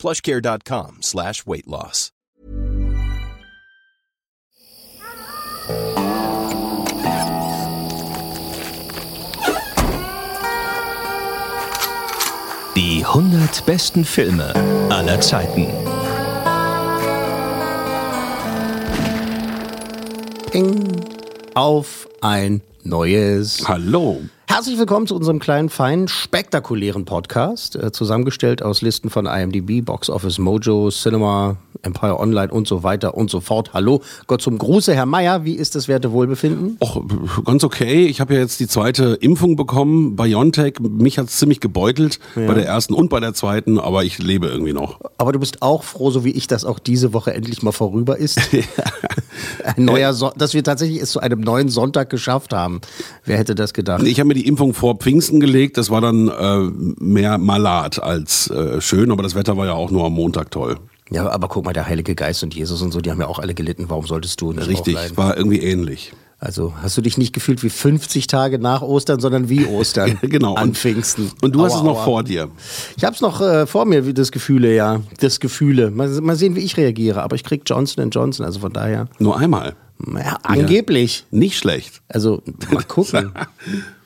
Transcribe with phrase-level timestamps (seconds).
[0.00, 2.10] plushcare.com slash weight loss.
[12.76, 14.54] Die 100 besten Filme
[14.88, 15.66] aller Zeiten.
[21.54, 23.68] Auf ein neues.
[23.68, 24.22] Hallo.
[24.50, 30.10] Herzlich willkommen zu unserem kleinen, feinen, spektakulären Podcast, äh, zusammengestellt aus Listen von IMDb, Box
[30.10, 33.72] Office Mojo, Cinema, Empire Online und so weiter und so fort.
[33.74, 36.78] Hallo, Gott zum Gruße, Herr Meier, wie ist das Werte Wohlbefinden?
[36.82, 37.00] Och,
[37.44, 38.06] ganz okay.
[38.06, 40.80] Ich habe ja jetzt die zweite Impfung bekommen, BioNTech.
[40.80, 44.48] Mich hat es ziemlich gebeutelt, bei der ersten und bei der zweiten, aber ich lebe
[44.48, 44.98] irgendwie noch.
[45.16, 48.18] Aber du bist auch froh, so wie ich, dass auch diese Woche endlich mal vorüber
[48.18, 48.40] ist.
[49.64, 52.80] Ein neuer so dass wir tatsächlich es zu einem neuen Sonntag geschafft haben.
[53.24, 54.02] Wer hätte das gedacht?
[54.02, 55.76] Ich habe mir die Impfung vor Pfingsten gelegt.
[55.78, 56.58] Das war dann äh,
[57.02, 60.76] mehr Malat als äh, schön, aber das Wetter war ja auch nur am Montag toll.
[61.10, 63.40] Ja, aber guck mal, der Heilige Geist und Jesus und so, die haben ja auch
[63.40, 63.86] alle gelitten.
[63.88, 65.16] Warum solltest du nicht Richtig, auch leiden?
[65.16, 66.12] war irgendwie ähnlich.
[66.42, 70.54] Also hast du dich nicht gefühlt wie 50 Tage nach Ostern, sondern wie Ostern Genau.
[70.54, 71.30] an Pfingsten.
[71.42, 72.04] Und du hast Aua, es noch aua.
[72.04, 72.48] vor dir.
[72.96, 75.00] Ich habe es noch äh, vor mir, wie das Gefühle, ja.
[75.20, 75.90] Das Gefühle.
[75.90, 77.22] Mal, mal sehen, wie ich reagiere.
[77.22, 79.08] Aber ich krieg Johnson Johnson, also von daher.
[79.18, 79.74] Nur einmal.
[80.14, 81.26] Ja, angeblich.
[81.30, 82.00] Nicht schlecht.
[82.08, 82.40] Also
[82.72, 83.32] mal gucken.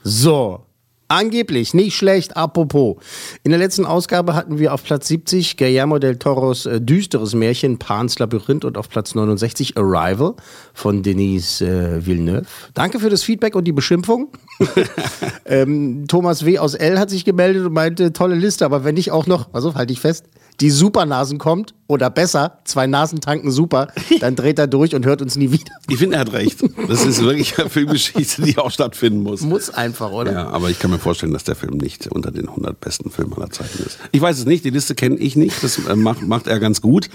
[0.04, 0.60] So.
[1.08, 2.96] Angeblich, nicht schlecht, apropos.
[3.42, 7.78] In der letzten Ausgabe hatten wir auf Platz 70 Guillermo del Toros äh, düsteres Märchen
[7.78, 10.34] Pan's Labyrinth und auf Platz 69 Arrival
[10.72, 12.46] von Denise äh, Villeneuve.
[12.72, 14.32] Danke für das Feedback und die Beschimpfung.
[15.44, 16.58] ähm, Thomas W.
[16.58, 16.98] aus L.
[16.98, 20.00] hat sich gemeldet und meinte, tolle Liste, aber wenn nicht auch noch, also halte ich
[20.00, 20.24] fest,
[20.60, 23.88] die Supernasen kommt oder besser, zwei Nasen tanken super,
[24.20, 25.72] dann dreht er durch und hört uns nie wieder.
[25.88, 26.62] Ich finde, er hat recht.
[26.88, 29.40] Das ist wirklich eine Filmgeschichte, die auch stattfinden muss.
[29.42, 30.32] Muss einfach, oder?
[30.32, 33.32] Ja, aber ich kann mir vorstellen, dass der Film nicht unter den 100 besten Filmen
[33.34, 33.98] aller Zeiten ist.
[34.12, 36.80] Ich weiß es nicht, die Liste kenne ich nicht, das äh, macht, macht er ganz
[36.80, 37.10] gut.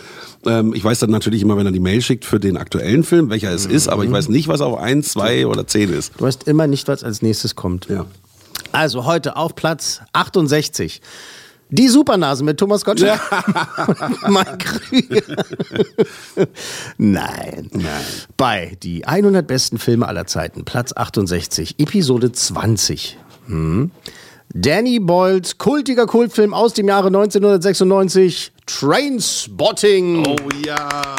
[0.46, 3.30] Ähm, ich weiß dann natürlich immer, wenn er die Mail schickt für den aktuellen Film,
[3.30, 6.14] welcher es ist, aber ich weiß nicht, was auf 1, 2 oder 10 ist.
[6.18, 7.88] Du weißt immer nicht, was als nächstes kommt.
[7.90, 8.06] Ja.
[8.72, 11.02] Also heute auf Platz 68.
[11.72, 13.22] Die Supernasen mit Thomas Gottschalk.
[14.28, 15.22] Mike Krüger.
[16.98, 17.70] Nein.
[17.72, 18.06] Nein.
[18.38, 23.18] Bei die 100 besten Filme aller Zeiten, Platz 68, Episode 20.
[23.46, 23.92] Hm.
[24.56, 30.26] Danny Boyles kultiger Kultfilm aus dem Jahre 1996, Trainspotting.
[30.26, 31.16] Oh ja.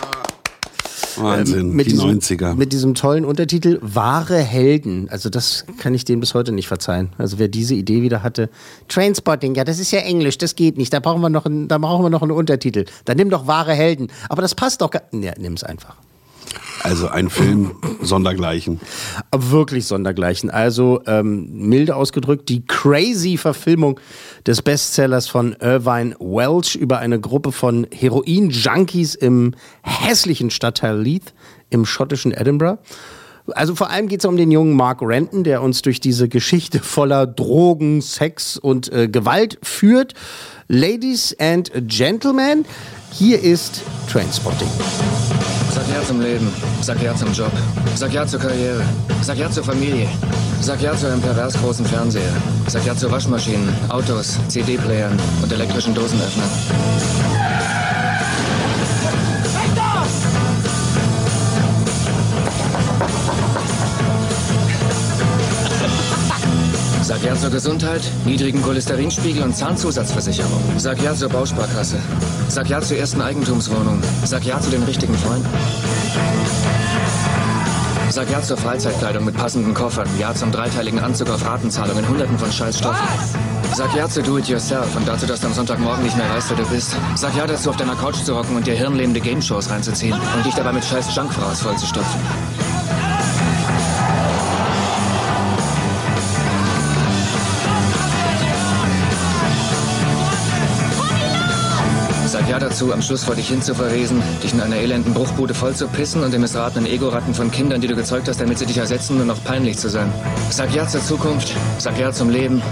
[1.16, 2.55] Wahnsinn, mit die diesem, 90er.
[2.55, 5.09] Mit diesem tollen Untertitel Wahre Helden.
[5.11, 7.11] Also das kann ich denen bis heute nicht verzeihen.
[7.19, 8.50] Also wer diese Idee wieder hatte,
[8.88, 10.93] Trainspotting, ja, das ist ja Englisch, das geht nicht.
[10.93, 12.84] Da brauchen wir noch einen, da brauchen wir noch einen Untertitel.
[13.05, 14.09] Dann nimm doch Wahre Helden.
[14.28, 15.03] Aber das passt doch gar.
[15.12, 15.97] Ja, nimm's einfach.
[16.82, 18.80] Also ein Film sondergleichen.
[19.30, 20.50] Aber wirklich sondergleichen.
[20.50, 24.00] Also ähm, milde ausgedrückt, die crazy Verfilmung
[24.46, 31.34] des Bestsellers von Irvine Welsh über eine Gruppe von Heroin-Junkies im hässlichen Stadtteil Leith
[31.70, 32.78] im schottischen Edinburgh.
[33.52, 36.78] Also vor allem geht es um den jungen Mark Renton, der uns durch diese Geschichte
[36.80, 40.14] voller Drogen, Sex und äh, Gewalt führt.
[40.69, 42.64] Ladies and Gentlemen,
[43.12, 44.69] hier ist Trainspotting.
[45.80, 46.52] Sag ja zum Leben.
[46.82, 47.52] Sag ja zum Job.
[47.94, 48.82] Sag ja zur Karriere.
[49.22, 50.06] Sag ja zur Familie.
[50.60, 52.34] Sag ja zu einem pervers großen Fernseher.
[52.66, 57.79] Sag ja zu Waschmaschinen, Autos, CD-Playern und elektrischen Dosenöffnern.
[67.10, 70.62] Sag ja zur Gesundheit, niedrigen Cholesterinspiegel und Zahnzusatzversicherung.
[70.76, 71.97] Sag ja zur Bausparkasse.
[72.48, 74.00] Sag ja zur ersten Eigentumswohnung.
[74.22, 75.49] Sag ja zu den richtigen Freunden.
[78.11, 80.06] Sag ja zur Freizeitkleidung mit passenden Koffern.
[80.20, 83.08] Ja zum dreiteiligen Anzug auf Ratenzahlung in hunderten von Scheißstoffen.
[83.75, 86.70] Sag ja zu Do-It-Yourself und dazu, dass du am Sonntagmorgen nicht mehr weißt, wer du
[86.70, 86.94] bist.
[87.17, 90.55] Sag ja dazu, auf deiner Couch zu hocken und dir hirnlähmende Game-Shows reinzuziehen und dich
[90.55, 92.20] dabei mit scheiß Junkfraß vollzustopfen.
[102.40, 105.52] Sag ja dazu, am Schluss vor dich hin zu verwesen, dich in einer elenden Bruchbude
[105.52, 108.64] voll zu pissen und den missratenen Ego-Ratten von Kindern, die du gezeugt hast, damit sie
[108.64, 110.10] dich ersetzen, nur noch peinlich zu sein.
[110.48, 112.62] Sag ja zur Zukunft, sag ja zum Leben.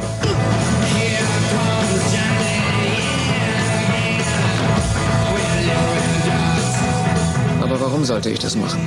[7.78, 8.80] warum sollte ich das machen?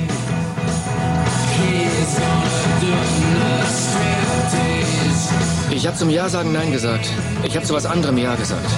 [5.70, 7.08] Ich habe zum Ja sagen Nein gesagt.
[7.44, 8.68] Ich habe zu was anderem Ja gesagt.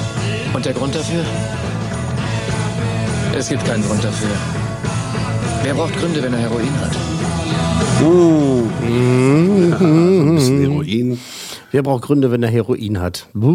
[0.52, 1.24] Und der Grund dafür?
[3.36, 4.28] Es gibt keinen Grund dafür.
[5.64, 6.96] Wer braucht Gründe, wenn er Heroin hat?
[9.80, 11.18] Ein bisschen Heroin.
[11.72, 13.26] Wer braucht Gründe, wenn er Heroin hat?
[13.34, 13.48] War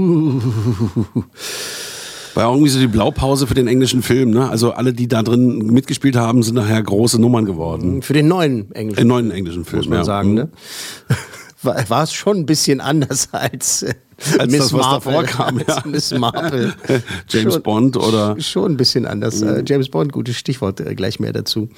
[2.35, 4.31] ja irgendwie so die Blaupause für den englischen Film.
[4.31, 4.49] Ne?
[4.49, 8.01] Also alle, die da drin mitgespielt haben, sind nachher große Nummern geworden.
[8.01, 9.79] Für den neuen englischen Im neuen englischen Film.
[9.79, 10.03] muss man ja.
[10.03, 10.49] sagen, ne?
[11.61, 13.93] War, war es schon ein bisschen anders als, äh,
[14.37, 15.81] Als Miss das, was davor kam, ja.
[15.85, 16.73] Miss Marple.
[17.29, 19.41] James Schon- Bond oder Schon ein bisschen anders.
[19.41, 21.69] Äh, James Bond, gutes Stichwort, äh, gleich mehr dazu.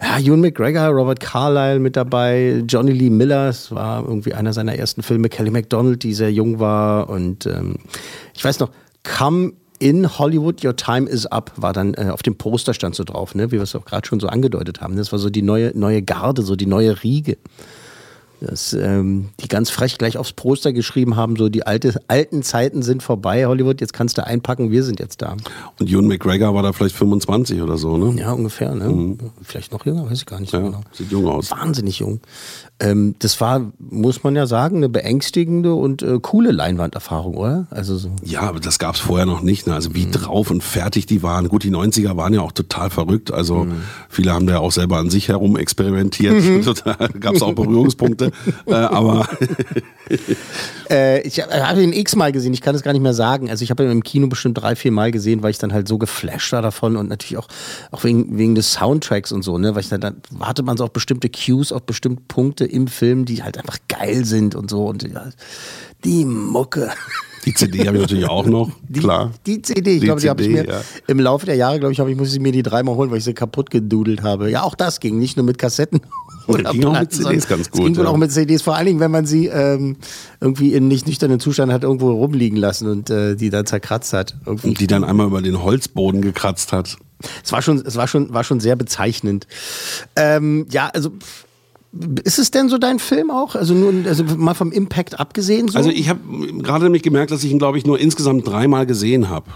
[0.00, 4.74] Ja, Ewan McGregor, Robert Carlyle mit dabei, Johnny Lee Miller, das war irgendwie einer seiner
[4.76, 7.76] ersten Filme, Kelly MacDonald, die sehr jung war und ähm,
[8.34, 8.70] ich weiß noch,
[9.02, 13.04] Come in Hollywood, Your Time is Up, war dann äh, auf dem Poster stand so
[13.04, 13.48] drauf, ne?
[13.50, 14.96] wie wir es auch gerade schon so angedeutet haben.
[14.96, 17.36] Das war so die neue, neue Garde, so die neue Riege.
[18.46, 22.82] Das, ähm, die ganz frech gleich aufs Poster geschrieben haben, so die alte, alten Zeiten
[22.82, 25.36] sind vorbei, Hollywood, jetzt kannst du einpacken, wir sind jetzt da.
[25.80, 28.20] und Ewan McGregor war da vielleicht 25 oder so, ne?
[28.20, 29.16] Ja, ungefähr, ne?
[29.42, 30.80] Vielleicht noch jünger, weiß ich gar nicht so Ja, genau.
[30.92, 31.50] sieht jung aus.
[31.50, 32.20] Wahnsinnig jung.
[32.80, 37.66] Ähm, das war, muss man ja sagen, eine beängstigende und äh, coole Leinwanderfahrung, oder?
[37.70, 38.10] Also so.
[38.22, 39.66] Ja, aber das gab's vorher noch nicht.
[39.66, 39.74] Ne?
[39.74, 39.94] Also Mhm.
[39.94, 41.48] wie drauf und fertig die waren.
[41.48, 43.32] Gut, die 90er waren ja auch total verrückt.
[43.32, 43.72] Also Mhm.
[44.08, 46.34] viele haben da ja auch selber an sich herum experimentiert.
[46.64, 48.32] Total, gab's auch Berührungspunkte.
[48.66, 49.28] Äh, aber
[50.90, 53.50] Äh, ich habe hab ihn x-mal gesehen, ich kann es gar nicht mehr sagen.
[53.50, 55.88] Also ich habe ihn im Kino bestimmt drei, vier Mal gesehen, weil ich dann halt
[55.88, 57.48] so geflasht war davon und natürlich auch,
[57.90, 59.74] auch wegen, wegen des Soundtracks und so, ne?
[59.74, 63.24] Weil ich dann, dann wartet man so auf bestimmte Cues, auf bestimmte Punkte im Film,
[63.24, 64.86] die halt einfach geil sind und so.
[64.86, 65.30] Und ja,
[66.04, 66.90] die Mucke.
[67.46, 68.70] die CD habe ich natürlich auch noch.
[68.88, 69.32] Die, Klar.
[69.46, 70.80] Die CD, ich Die glaube, die habe ich mir ja.
[71.06, 73.18] im Laufe der Jahre, glaube ich, habe ich muss ich mir die dreimal holen, weil
[73.18, 74.50] ich sie kaputt gedudelt habe.
[74.50, 76.00] Ja, auch das ging nicht nur mit Kassetten.
[76.46, 78.10] oder ging auch mit CDs ganz gut, ging wohl ja.
[78.10, 79.96] auch mit CDs, vor allen Dingen, wenn man sie ähm,
[80.40, 84.36] irgendwie in nicht nüchternen Zustand hat irgendwo rumliegen lassen und äh, die dann zerkratzt hat.
[84.46, 84.68] Irgendwie.
[84.68, 86.96] Und die dann einmal über den Holzboden gekratzt hat.
[87.42, 89.46] Es war schon, es war schon, war schon sehr bezeichnend.
[90.16, 91.12] Ähm, ja, also
[92.24, 93.54] ist es denn so dein Film auch?
[93.54, 95.78] Also nur, also mal vom Impact abgesehen so?
[95.78, 96.20] Also ich habe
[96.58, 99.46] gerade nämlich gemerkt, dass ich ihn, glaube ich, nur insgesamt dreimal gesehen habe.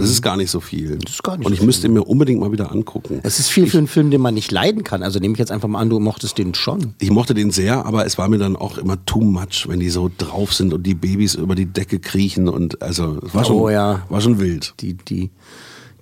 [0.00, 0.96] Das ist gar nicht so viel.
[0.98, 3.20] Das ist gar nicht Und so ich müsste ihn mir unbedingt mal wieder angucken.
[3.22, 5.02] es ist viel für einen Film, den man nicht leiden kann.
[5.02, 6.94] Also nehme ich jetzt einfach mal an, du mochtest den schon.
[7.00, 9.90] Ich mochte den sehr, aber es war mir dann auch immer too much, wenn die
[9.90, 13.56] so drauf sind und die Babys über die Decke kriechen und also es war schon,
[13.56, 14.04] Oh ja.
[14.08, 14.74] war schon wild.
[14.80, 15.30] die, die,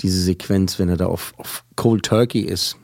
[0.01, 2.77] diese Sequenz, wenn er da auf, auf Cold Turkey ist.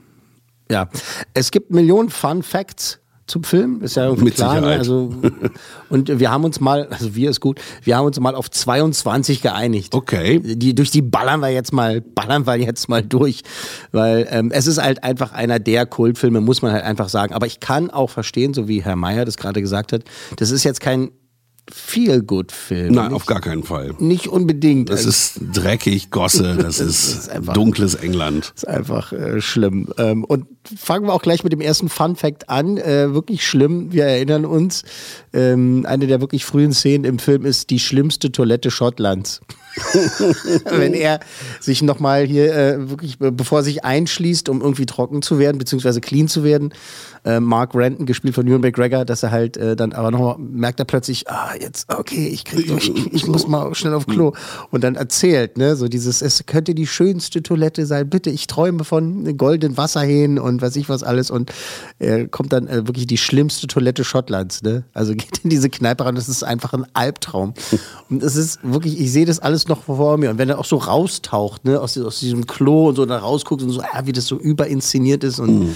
[0.70, 0.88] Ja,
[1.34, 4.55] es gibt Millionen Fun Facts zum Film, ist ja irgendwie Mit klar.
[4.55, 4.61] Ne?
[4.61, 4.79] Sicherheit.
[4.79, 5.15] Also,
[5.88, 9.41] und wir haben uns mal, also wir ist gut, wir haben uns mal auf 22
[9.41, 9.94] geeinigt.
[9.94, 10.41] Okay.
[10.41, 13.43] Die, durch die ballern wir jetzt mal, ballern wir jetzt mal durch,
[13.93, 17.35] weil ähm, es ist halt einfach einer der Kultfilme, muss man halt einfach sagen.
[17.35, 20.03] Aber ich kann auch verstehen, so wie Herr Meyer das gerade gesagt hat,
[20.37, 21.11] das ist jetzt kein
[21.72, 22.93] Feel-Good-Film.
[22.94, 23.94] Nein, Nicht- auf gar keinen Fall.
[23.99, 24.90] Nicht unbedingt.
[24.90, 28.52] Das Also- ist dreckig, Gosse, das, ist, ist einfach- dunkles England.
[28.55, 29.88] ist einfach äh, schlimm.
[29.99, 30.46] Ähm, und
[30.76, 32.76] fangen wir auch gleich mit dem ersten Fun Fact an.
[32.76, 33.93] Äh, wirklich schlimm.
[33.93, 34.82] Wir erinnern uns,
[35.32, 39.40] ähm, eine der wirklich frühen Szenen im Film ist die schlimmste Toilette Schottlands.
[40.70, 41.19] Wenn er
[41.60, 46.00] sich nochmal hier äh, wirklich, bevor er sich einschließt, um irgendwie trocken zu werden, beziehungsweise
[46.00, 46.72] clean zu werden,
[47.24, 50.79] äh, Mark Renton, gespielt von Ewan McGregor, dass er halt äh, dann aber nochmal merkt
[50.79, 54.32] er plötzlich, ah, jetzt, okay, ich, krieg, ich, ich muss mal schnell auf Klo.
[54.70, 58.84] Und dann erzählt, ne, so dieses, es könnte die schönste Toilette sein, bitte, ich träume
[58.84, 61.31] von goldenen Wasserhähnen und weiß ich was alles.
[61.31, 61.53] Und
[61.99, 64.84] er kommt dann äh, wirklich die schlimmste Toilette Schottlands, ne?
[64.93, 67.55] Also geht in diese Kneipe rein, das ist einfach ein Albtraum.
[68.11, 70.31] Und es ist wirklich, ich sehe das alles noch vor mir.
[70.31, 73.63] Und wenn er auch so raustaucht, ne, aus, aus diesem Klo und so da rausguckt
[73.63, 75.75] und so, ah, wie das so überinszeniert ist und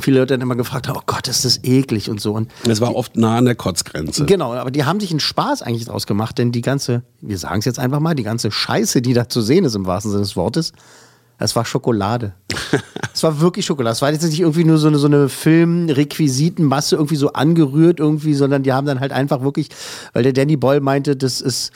[0.00, 2.32] viele Leute dann immer gefragt haben, oh Gott, ist das eklig und so.
[2.32, 4.26] Und Es war oft nah an der Kotzgrenze.
[4.26, 7.60] Genau, aber die haben sich einen Spaß eigentlich draus gemacht, denn die ganze, wir sagen
[7.60, 10.22] es jetzt einfach mal, die ganze Scheiße, die da zu sehen ist im wahrsten Sinne
[10.22, 10.72] des Wortes,
[11.38, 12.34] das war Schokolade.
[13.14, 13.94] Es war wirklich Schokolade.
[13.94, 18.34] Es war jetzt nicht irgendwie nur so eine, so eine Filmrequisitenmasse irgendwie so angerührt irgendwie,
[18.34, 19.70] sondern die haben dann halt einfach wirklich,
[20.12, 21.72] weil der Danny Boyle meinte, das ist,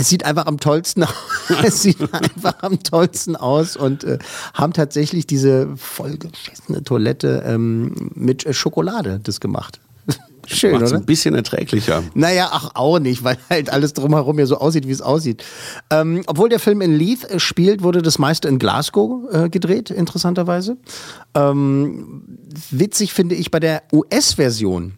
[0.00, 1.14] es sieht einfach am tollsten aus.
[1.62, 4.18] es sieht einfach am tollsten aus und äh,
[4.54, 9.78] haben tatsächlich diese vollgeschissene Toilette ähm, mit äh, Schokolade das gemacht.
[10.46, 11.00] Schön, Macht's oder?
[11.00, 12.02] ein bisschen erträglicher.
[12.14, 15.44] Naja, ach auch nicht, weil halt alles drumherum ja so aussieht, wie es aussieht.
[15.90, 19.90] Ähm, obwohl der Film in Leith äh, spielt, wurde das meiste in Glasgow äh, gedreht,
[19.90, 20.78] interessanterweise.
[21.34, 22.38] Ähm,
[22.70, 24.94] witzig finde ich bei der US-Version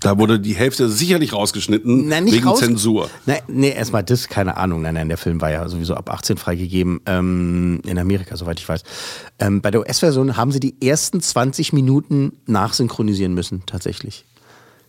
[0.00, 3.08] Da wurde die Hälfte sicherlich rausgeschnitten Nein, nicht wegen raus- Zensur.
[3.24, 4.82] Nein, nee, erstmal das, keine Ahnung.
[4.82, 8.68] Nein, nein, der Film war ja sowieso ab 18 freigegeben ähm, in Amerika, soweit ich
[8.68, 8.82] weiß.
[9.38, 14.24] Ähm, bei der US-Version haben sie die ersten 20 Minuten nachsynchronisieren müssen, tatsächlich.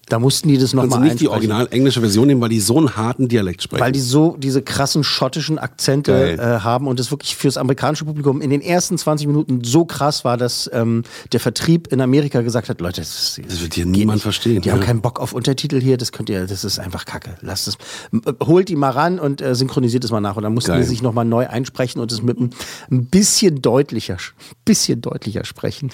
[0.10, 2.96] Da mussten die das nochmal nicht die original englische Version nehmen, weil die so einen
[2.96, 3.84] harten Dialekt sprechen.
[3.84, 8.42] Weil die so diese krassen schottischen Akzente äh, haben und das wirklich fürs amerikanische Publikum
[8.42, 12.70] in den ersten 20 Minuten so krass war, dass ähm, der Vertrieb in Amerika gesagt
[12.70, 14.86] hat, Leute, das, Das wird hier niemand verstehen, Die haben ja.
[14.86, 17.36] keinen Bock auf Untertitel hier, das könnt ihr, das ist einfach Kacke.
[17.42, 17.76] Lasst es,
[18.14, 20.38] äh, holt die mal ran und äh, synchronisiert es mal nach.
[20.38, 20.82] Und dann mussten Geil.
[20.82, 22.52] die sich nochmal neu einsprechen und es mit einem
[22.90, 24.18] ein bisschen deutlicher,
[24.64, 25.92] bisschen deutlicher sprechen.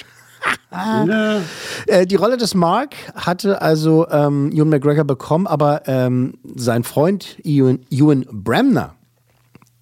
[1.87, 7.37] Äh, Die Rolle des Mark hatte also ähm, Ewan McGregor bekommen, aber ähm, sein Freund
[7.43, 8.95] Ewan, Ewan Bremner,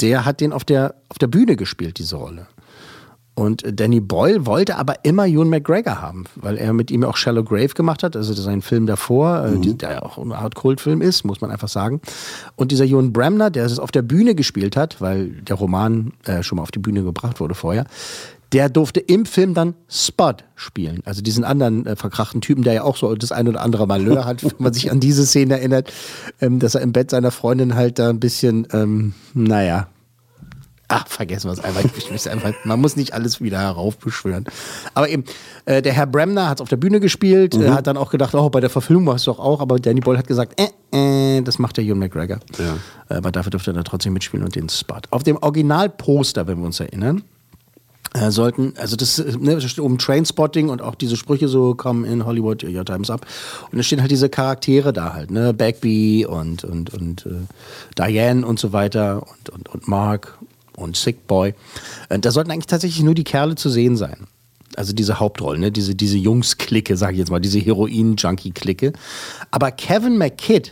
[0.01, 2.47] der hat den auf der, auf der Bühne gespielt, diese Rolle.
[3.33, 7.43] Und Danny Boyle wollte aber immer Ewan McGregor haben, weil er mit ihm auch Shallow
[7.43, 11.01] Grave gemacht hat, also sein Film davor, äh, die, der ja auch eine Art Kultfilm
[11.01, 12.01] ist, muss man einfach sagen.
[12.57, 16.43] Und dieser Ewan Bremner, der es auf der Bühne gespielt hat, weil der Roman äh,
[16.43, 17.85] schon mal auf die Bühne gebracht wurde vorher,
[18.53, 21.01] der durfte im Film dann Spud spielen.
[21.05, 24.25] Also diesen anderen äh, verkrachten Typen, der ja auch so das ein oder andere Malheur
[24.25, 25.91] hat, wenn man sich an diese Szene erinnert,
[26.41, 29.87] ähm, dass er im Bett seiner Freundin halt da ein bisschen, ähm, naja,
[30.93, 31.85] Ach, vergessen wir es einfach.
[32.31, 32.65] Einfach.
[32.65, 34.43] Man muss nicht alles wieder heraufbeschwören.
[34.93, 35.23] Aber eben,
[35.63, 38.35] äh, der Herr Bremner hat es auf der Bühne gespielt, äh, hat dann auch gedacht,
[38.35, 41.41] oh, bei der Verfilmung war es doch auch, aber Danny Boyle hat gesagt, äh, äh,
[41.43, 42.39] das macht der Ewan McGregor.
[42.59, 42.75] Ja.
[43.07, 44.99] Äh, aber dafür dürfte er dann trotzdem mitspielen und den Spot.
[45.11, 47.23] Auf dem Originalposter, wenn wir uns erinnern,
[48.13, 51.75] äh, sollten, also das äh, ne, da steht oben Trainspotting und auch diese Sprüche so
[51.75, 53.25] kommen in Hollywood, your time's up.
[53.71, 57.47] Und da stehen halt diese Charaktere da halt, ne, Bagby und, und, und äh,
[57.97, 60.37] Diane und so weiter und, und, und Mark
[60.75, 61.53] und Sick Boy.
[62.09, 64.27] Äh, da sollten eigentlich tatsächlich nur die Kerle zu sehen sein.
[64.75, 65.71] Also diese Hauptrollen, ne?
[65.71, 68.93] diese, diese Jungs-Clique, sage ich jetzt mal, diese Heroin-Junkie-Clique.
[69.51, 70.71] Aber Kevin McKidd,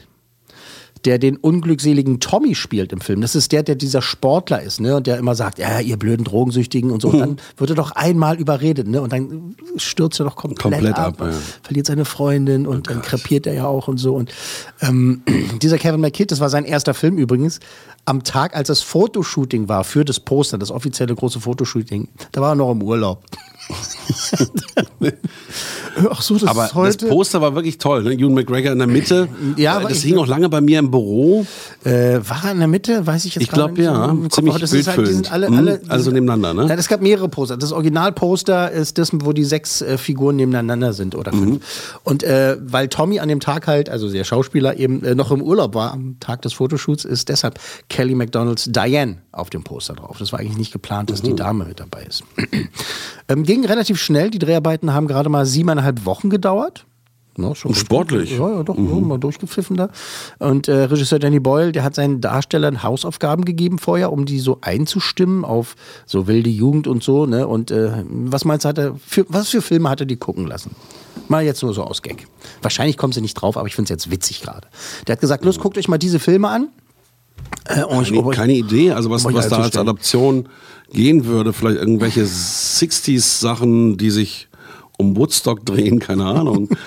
[1.06, 3.22] der den unglückseligen Tommy spielt im Film.
[3.22, 4.96] Das ist der, der dieser Sportler ist, ne?
[4.96, 7.10] Und der immer sagt, ja, ihr blöden Drogensüchtigen und so.
[7.10, 9.02] Und dann wird er doch einmal überredet, ne?
[9.02, 11.38] Und dann stürzt er doch komplett, Komplett ab, ab, ja.
[11.64, 14.16] verliert seine Freundin und dann krepiert er ja auch und so.
[14.16, 14.34] Und
[14.82, 15.22] ähm,
[15.62, 17.60] dieser Kevin McKidd, das war sein erster Film übrigens,
[18.06, 22.54] am Tag, als das Fotoshooting war für das Poster, das offizielle große Fotoshooting, da war
[22.54, 23.24] er noch im Urlaub.
[26.10, 26.98] Ach so, das Aber ist heute.
[26.98, 28.04] das Poster war wirklich toll.
[28.04, 28.14] Ne?
[28.14, 29.28] Ewan McGregor in der Mitte.
[29.58, 31.46] Ja, Äh, das ich- hing auch lange bei mir im Büro.
[31.84, 33.06] Äh, war er in der Mitte?
[33.06, 34.06] Weiß ich jetzt Ich glaub, nicht ja.
[34.06, 34.34] so im Kopf.
[34.36, 35.58] Ziemlich das ist halt, die sind alle, Mhm.
[35.58, 36.68] alle Also sind- nebeneinander, ne?
[36.68, 37.58] Nein, es gab mehrere Poster.
[37.58, 41.46] Das Originalposter ist das, wo die sechs äh, Figuren nebeneinander sind oder fünf.
[41.56, 41.60] Mhm.
[42.04, 45.42] Und äh, weil Tommy an dem Tag halt, also der Schauspieler eben äh, noch im
[45.42, 47.60] Urlaub war am Tag des Fotoshoots, ist deshalb
[47.90, 50.18] Kelly McDonalds Diane auf dem Poster drauf.
[50.20, 52.24] Das war eigentlich nicht geplant, dass die Dame mit dabei ist.
[53.30, 54.30] Ähm, ging relativ schnell.
[54.30, 56.86] Die Dreharbeiten haben gerade mal siebeneinhalb Wochen gedauert.
[57.38, 58.38] Ganz Sportlich.
[58.38, 59.90] Ja, ja, doch, ja, mal durchgepfiffen da.
[60.40, 64.58] Und äh, Regisseur Danny Boyle, der hat seinen Darstellern Hausaufgaben gegeben vorher, um die so
[64.62, 67.26] einzustimmen auf so wilde Jugend und so.
[67.26, 67.48] Ne?
[67.48, 70.48] Und äh, was meinst du, hat er für, was für Filme hat er die gucken
[70.48, 70.76] lassen?
[71.28, 72.28] Mal jetzt nur so aus Gag.
[72.62, 74.68] Wahrscheinlich kommen sie nicht drauf, aber ich finde es jetzt witzig gerade.
[75.08, 76.70] Der hat gesagt, los, guckt euch mal diese Filme an.
[77.68, 79.78] Äh, ich- euch- keine Idee, also was, was da als.
[79.78, 80.50] Adaption
[80.92, 81.54] gehen würde.
[81.54, 84.48] Vielleicht irgendwelche 60s-Sachen, die sich
[84.98, 86.70] um Woodstock drehen, keine Ahnung.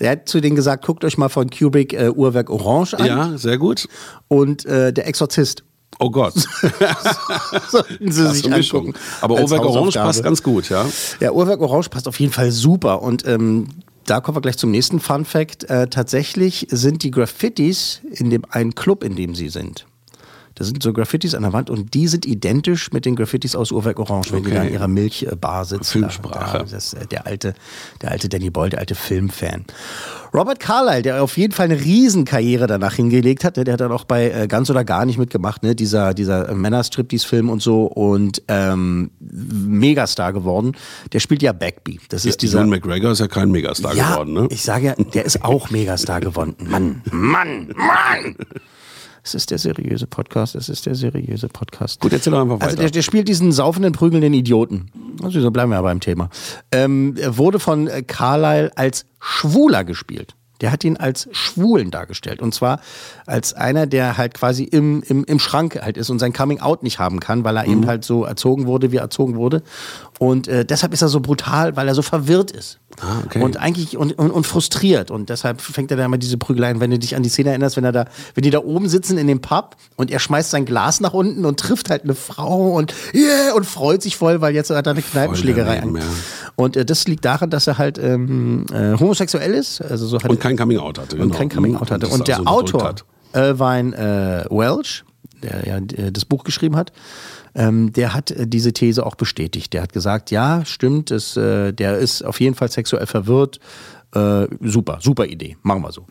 [0.00, 3.38] Er hat zu denen gesagt, guckt euch mal von Kubrick äh, Uhrwerk Orange an ja,
[3.38, 3.86] sehr gut.
[4.26, 5.62] und äh, Der Exorzist.
[6.00, 6.34] Oh Gott.
[7.70, 8.94] Sollten sie sich angucken.
[9.20, 10.84] Aber Overg Orange passt ganz gut, ja.
[11.20, 13.02] Ja, Uhrwerk Orange passt auf jeden Fall super.
[13.02, 13.68] Und ähm,
[14.06, 15.64] da kommen wir gleich zum nächsten Fun Fact.
[15.64, 19.86] Äh, tatsächlich sind die Graffitis in dem einen Club, in dem sie sind.
[20.56, 23.72] Da sind so Graffitis an der Wand und die sind identisch mit den Graffitis aus
[23.72, 24.58] Uhrwerk Orange, wenn die Okay.
[24.58, 25.84] da in ihrer Milchbar sitzen.
[26.00, 26.58] Filmsprache.
[26.58, 27.54] Da, da, das, äh, der, alte,
[28.02, 29.64] der alte Danny Boyle, der alte Filmfan.
[30.32, 33.92] Robert Carlyle, der auf jeden Fall eine Riesenkarriere danach hingelegt hat, ne, der hat dann
[33.92, 35.74] auch bei äh, Ganz oder Gar nicht mitgemacht, ne?
[35.74, 40.76] dieser, dieser Männerstriptease-Film und so und ähm, Megastar geworden.
[41.12, 42.00] Der spielt ja Bagby.
[42.08, 42.58] Das ist dieser.
[42.58, 44.48] Ewan McGregor ist ja kein Megastar ja, geworden, ne?
[44.50, 46.54] ich sage ja, der ist auch Megastar geworden.
[46.58, 48.36] Mann, Mann, Mann!
[49.24, 51.98] Es ist der seriöse Podcast, es ist der seriöse Podcast.
[52.00, 52.66] Gut, erzähl doch einfach weiter.
[52.66, 54.90] Also der, der spielt diesen saufenden, prügelnden Idioten.
[55.22, 56.28] Also so bleiben wir ja beim Thema.
[56.70, 60.34] Ähm, er wurde von äh, Carlyle als Schwuler gespielt.
[60.60, 62.40] Der hat ihn als Schwulen dargestellt.
[62.40, 62.80] Und zwar
[63.26, 66.98] als einer, der halt quasi im, im, im Schrank halt ist und sein Coming-out nicht
[66.98, 69.62] haben kann, weil er eben halt so erzogen wurde, wie er erzogen wurde.
[70.18, 72.78] Und äh, deshalb ist er so brutal, weil er so verwirrt ist.
[73.00, 73.42] Ah, okay.
[73.42, 75.10] Und eigentlich und, und, und frustriert.
[75.10, 77.76] Und deshalb fängt er da immer diese Prügeleien, wenn du dich an die Szene erinnerst,
[77.76, 80.64] wenn er da, wenn die da oben sitzen in dem Pub und er schmeißt sein
[80.64, 84.54] Glas nach unten und trifft halt eine Frau und yeah, und freut sich voll, weil
[84.54, 85.96] jetzt hat er eine Kneipenschlägerei an.
[85.96, 86.02] ja.
[86.56, 89.80] Und äh, das liegt daran, dass er halt ähm, äh, homosexuell ist.
[89.80, 91.16] Also so Und kein Coming Out hatte.
[91.16, 91.36] und genau.
[91.36, 92.06] kein Coming Out hatte.
[92.06, 92.94] das Und der bedrückt Autor
[93.32, 95.04] äh, war ein Welsh,
[95.42, 96.92] der ja äh, das Buch geschrieben hat.
[97.54, 99.72] Ähm, der hat äh, diese These auch bestätigt.
[99.72, 103.60] Der hat gesagt, ja, stimmt, es, äh, der ist auf jeden Fall sexuell verwirrt.
[104.14, 105.56] Äh, super, super Idee.
[105.62, 106.06] Machen wir so.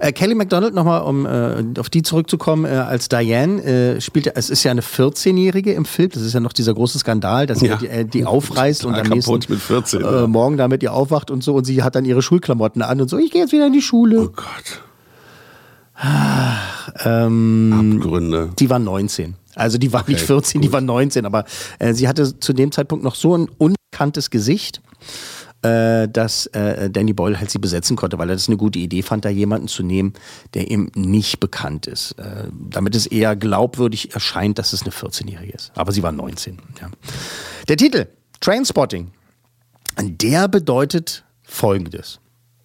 [0.00, 4.50] Äh, Kelly MacDonald, nochmal, um äh, auf die zurückzukommen, äh, als Diane äh, spielte, es
[4.50, 7.78] ist ja eine 14-Jährige im Film, das ist ja noch dieser große Skandal, dass Ja.
[7.78, 10.26] sie die, äh, die aufreißt und am nächsten kaputt mit 14, äh.
[10.26, 13.18] Morgen damit ihr aufwacht und so und sie hat dann ihre Schulklamotten an und so,
[13.18, 14.20] ich gehe jetzt wieder in die Schule.
[14.22, 14.82] Oh Gott.
[17.04, 18.50] Ähm, Abgründe.
[18.58, 19.34] Die war 19.
[19.54, 20.74] Also die war nicht 14, die gut.
[20.74, 21.44] war 19, aber
[21.78, 24.80] äh, sie hatte zu dem Zeitpunkt noch so ein unbekanntes Gesicht,
[25.62, 29.02] äh, dass äh, Danny Boyle halt sie besetzen konnte, weil er das eine gute Idee
[29.02, 30.14] fand, da jemanden zu nehmen,
[30.54, 32.12] der ihm nicht bekannt ist.
[32.12, 35.72] Äh, damit es eher glaubwürdig erscheint, dass es eine 14-Jährige ist.
[35.76, 36.58] Aber sie war 19.
[36.80, 36.90] Ja.
[37.68, 38.08] Der Titel,
[38.40, 39.12] Trainspotting,
[40.00, 42.18] der bedeutet folgendes.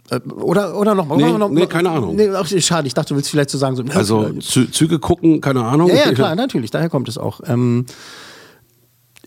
[0.10, 1.18] Äh, Oder, oder noch mal?
[1.18, 2.16] Nee, noch, nee, keine Ahnung.
[2.16, 3.76] Nee, ach, schade, ich dachte, du willst vielleicht so sagen.
[3.76, 5.90] So, Also Zü Züge gucken, keine Ahnung.
[5.90, 7.42] ja, ja, klar, natürlich, daher kommt es auch.
[7.46, 7.86] Ähm,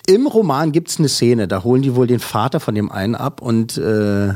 [0.07, 3.15] Im Roman gibt es eine Szene, da holen die wohl den Vater von dem einen
[3.15, 4.35] ab und äh,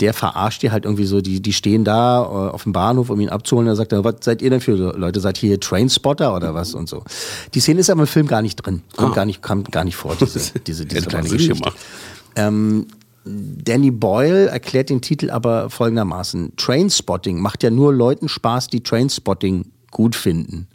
[0.00, 3.20] der verarscht die halt irgendwie so, die, die stehen da äh, auf dem Bahnhof, um
[3.20, 3.66] ihn abzuholen.
[3.68, 5.20] Da sagt er, was seid ihr denn für Leute?
[5.20, 7.02] Seid ihr hier Trainspotter oder was und so.
[7.54, 9.96] Die Szene ist aber im Film gar nicht drin, kommt, gar, nicht, kommt gar nicht
[9.96, 11.70] vor, diese, diese, diese kleine Geschichte.
[12.34, 12.86] Ähm,
[13.24, 16.52] Danny Boyle erklärt den Titel aber folgendermaßen.
[16.56, 20.66] Trainspotting macht ja nur Leuten Spaß, die Trainspotting gut finden.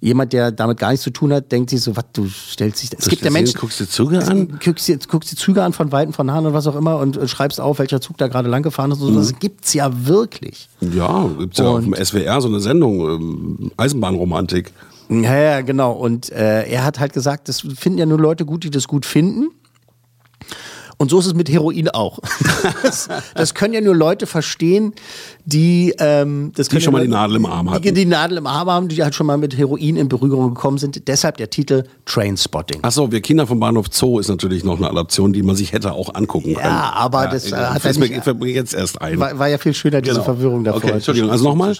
[0.00, 2.90] Jemand, der damit gar nichts zu tun hat, denkt sich so, was, du stellst dich...
[2.96, 3.58] Es gibt ja Menschen...
[3.58, 4.60] guckst dir Züge an?
[4.64, 7.16] Guckst dir, guckst die Züge an von Weitem, von Nahen und was auch immer und
[7.16, 9.00] äh, schreibst auf, welcher Zug da gerade lang gefahren ist.
[9.00, 9.16] Mhm.
[9.16, 10.68] Das gibt's ja wirklich.
[10.80, 14.72] Ja, gibt's ja auf dem SWR so eine Sendung, ähm, Eisenbahnromantik.
[15.08, 15.92] Ja, ja, genau.
[15.92, 19.04] Und äh, er hat halt gesagt, das finden ja nur Leute gut, die das gut
[19.04, 19.48] finden.
[21.00, 22.18] Und so ist es mit Heroin auch.
[22.82, 24.92] das, das können ja nur Leute verstehen,
[25.44, 27.94] die, ähm, das können schon ja mal die Nadel im Arm Die, hatten.
[27.94, 31.06] die Nadel im Arm haben, die halt schon mal mit Heroin in Berührung gekommen sind.
[31.06, 32.82] Deshalb der Titel Trainspotting.
[32.82, 35.92] Achso, wir Kinder vom Bahnhof Zoo ist natürlich noch eine Adaption, die man sich hätte
[35.92, 36.74] auch angucken Ja, können.
[36.74, 39.20] aber das, äh, hat fällt mir, nicht- fällt mir jetzt erst ein.
[39.20, 40.24] War, war ja viel schöner, diese Genau.
[40.24, 40.82] Verwirrung davor.
[40.82, 41.76] Okay, Entschuldigung, also nochmal?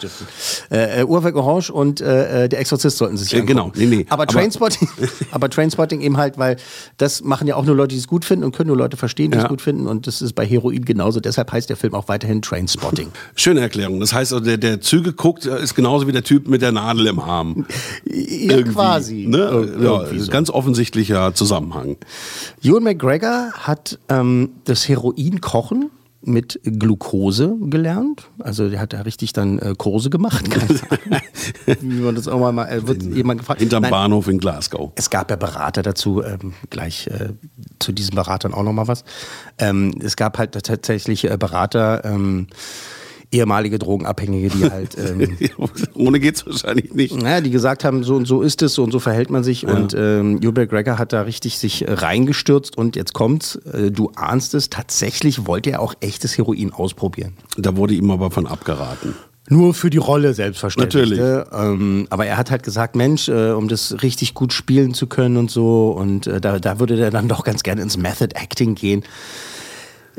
[0.71, 3.47] Äh, äh, Uhrwerk Orange und äh, äh, der Exorzist sollten sich Äh, angucken.
[3.49, 4.07] genau, nee, nee.
[4.11, 4.89] Aber, Aber- Trainspotting,
[5.33, 6.57] aber Trainspotting eben halt, weil
[6.99, 9.08] das machen ja auch nur Leute, die es gut finden und können nur Leute verstehen,
[9.15, 9.43] die Ja.
[9.43, 9.87] es gut finden.
[9.87, 11.21] Und das ist bei Heroin genauso.
[11.21, 13.09] Deshalb heißt der Film auch weiterhin Trainspotting.
[13.37, 14.01] Schöne Erklärung.
[14.01, 16.73] Das heißt, also, der, der Züge guckt, äh, ist genauso wie der Typ mit der
[16.73, 17.67] Nadel im Arm.
[18.05, 19.27] ja, Irgendwie, quasi.
[19.29, 19.39] Ne?
[19.39, 20.31] Ir- Ja, irgendwie so.
[20.33, 21.97] Ganz offensichtlicher Zusammenhang.
[22.63, 28.29] Ewan McGregor hat ähm, das Heroin-Kochen mit Glucose gelernt.
[28.41, 30.45] Also der hat da richtig dann äh, Kurse gemacht.
[31.81, 33.61] Wie man das auch mal, mal äh, wird jemand gefragt.
[33.61, 34.93] Hinterm Nein, Bahnhof in Glasgow.
[34.97, 37.35] Es gab ja Berater dazu, ähm, gleich äh,
[37.79, 39.05] zu diesen Beratern auch nochmal was.
[39.59, 42.49] Ähm, es gab halt tatsächlich äh, Berater, ähm,
[43.31, 45.37] ehemalige Drogenabhängige, die halt, ähm,
[45.95, 47.21] Ohne geht's wahrscheinlich nicht.
[47.21, 49.67] naja, die gesagt haben, so und so ist es, so und so verhält man sich.
[49.67, 54.11] Und ähm, Hubert Gregor hat da richtig sich äh, reingestürzt und jetzt kommt's, äh, du
[54.15, 57.35] ahnst es, tatsächlich wollte er auch echtes Heroin ausprobieren.
[57.57, 59.15] Da wurde ihm aber von abgeraten.
[59.51, 61.19] Nur für die Rolle selbstverständlich.
[61.19, 61.19] Natürlich.
[61.19, 61.47] Ne?
[61.53, 65.39] Ähm, aber er hat halt gesagt, Mensch, äh, um das richtig gut spielen zu können
[65.39, 68.75] und so, und äh, da, da würde er dann doch ganz gerne ins Method Acting
[68.75, 69.05] gehen.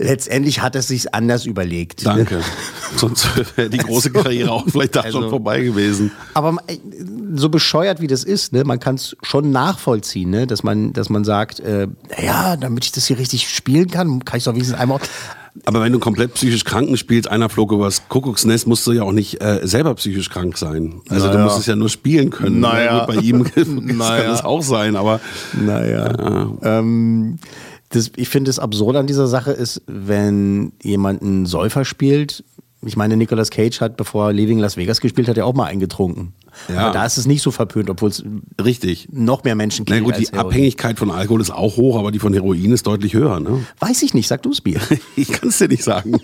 [0.01, 2.05] Letztendlich hat er sich anders überlegt.
[2.05, 2.39] Danke.
[2.95, 6.11] Sonst wäre die große Karriere auch vielleicht da Also- schon vorbei gewesen.
[6.33, 6.77] Aber äh,
[7.35, 11.09] so bescheuert wie das ist, ne, man kann es schon nachvollziehen, ne, dass man, dass
[11.09, 11.87] man sagt, äh,
[12.23, 14.99] ja, damit ich das hier richtig spielen kann, kann ich doch wenigstens einmal.
[15.65, 19.11] Aber wenn du komplett psychisch Kranken spielst, einer flog übers Kuckucksnest, musst du ja auch
[19.11, 21.01] nicht äh, selber psychisch krank sein.
[21.09, 21.43] Also du Naja.
[21.43, 22.61] musst es ja nur spielen können.
[22.61, 22.99] Naja.
[22.99, 24.29] Ja, bei ihm kann Naja.
[24.29, 25.19] das auch sein, aber
[25.59, 26.49] Naja.
[26.63, 27.39] Ähm,
[27.89, 32.43] das, ich finde, das Absurde an dieser Sache ist, wenn jemand einen Säufer spielt.
[32.85, 35.65] Ich meine, Nicolas Cage hat, bevor er Leaving Las Vegas gespielt hat, ja auch mal
[35.65, 36.33] eingetrunken.
[36.67, 36.79] Ja.
[36.85, 38.23] Aber da ist es nicht so verpönt, obwohl es
[38.61, 39.07] richtig.
[39.11, 40.33] noch mehr Menschen Na killt gut, die.
[40.33, 43.39] Abhängigkeit von Alkohol ist auch hoch, aber die von Heroin ist deutlich höher.
[43.39, 43.65] Ne?
[43.79, 44.79] Weiß ich nicht, sag du es mir.
[45.15, 46.19] Ich kann es dir nicht sagen.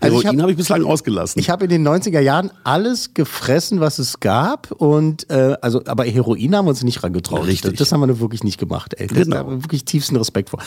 [0.00, 1.40] Also Heroin hab- habe ich bislang ausgelassen.
[1.40, 4.70] Ich habe in den 90er Jahren alles gefressen, was es gab.
[4.72, 7.46] Und äh, also, aber Heroin haben wir uns nicht rangetraut.
[7.46, 7.72] Richtig.
[7.72, 9.06] Das, das haben wir nur wirklich nicht gemacht, ey.
[9.06, 9.34] Das Genau.
[9.36, 10.60] da haben wir wirklich tiefsten Respekt vor.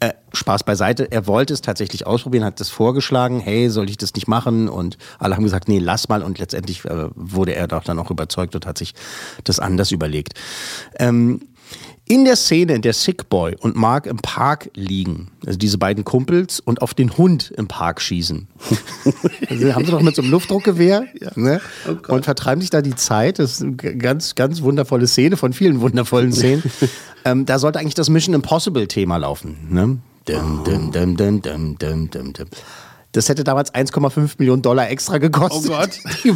[0.00, 1.10] Äh, Spaß beiseite.
[1.10, 4.68] Er wollte es tatsächlich ausprobieren, hat das vorgeschlagen, hey, soll ich das nicht machen?
[4.68, 6.22] Und alle haben gesagt, nee, lass mal.
[6.22, 8.94] Und letztendlich äh, wurde er doch dann auch überzeugt und hat sich
[9.44, 10.34] das anders überlegt.
[10.98, 11.40] Ähm,
[12.06, 16.04] In der Szene, in der Sick Boy und Mark im Park liegen, also diese beiden
[16.04, 18.46] Kumpels, und auf den Hund im Park schießen.
[19.48, 21.62] also haben sie doch mit so einem Luftdruckgewehr ne?
[22.08, 23.38] und vertreiben sich da die Zeit.
[23.38, 26.62] Das ist eine ganz, ganz wundervolle Szene von vielen wundervollen Szenen.
[27.24, 29.56] ähm, da sollte eigentlich das Mission Impossible-Thema laufen.
[29.70, 29.98] Ne?
[30.26, 31.40] Dum, dum,
[31.72, 32.52] dum,
[33.14, 35.70] Das hätte damals 1,5 Millionen Dollar extra gekostet.
[35.72, 35.98] Oh Gott.
[36.24, 36.34] Die,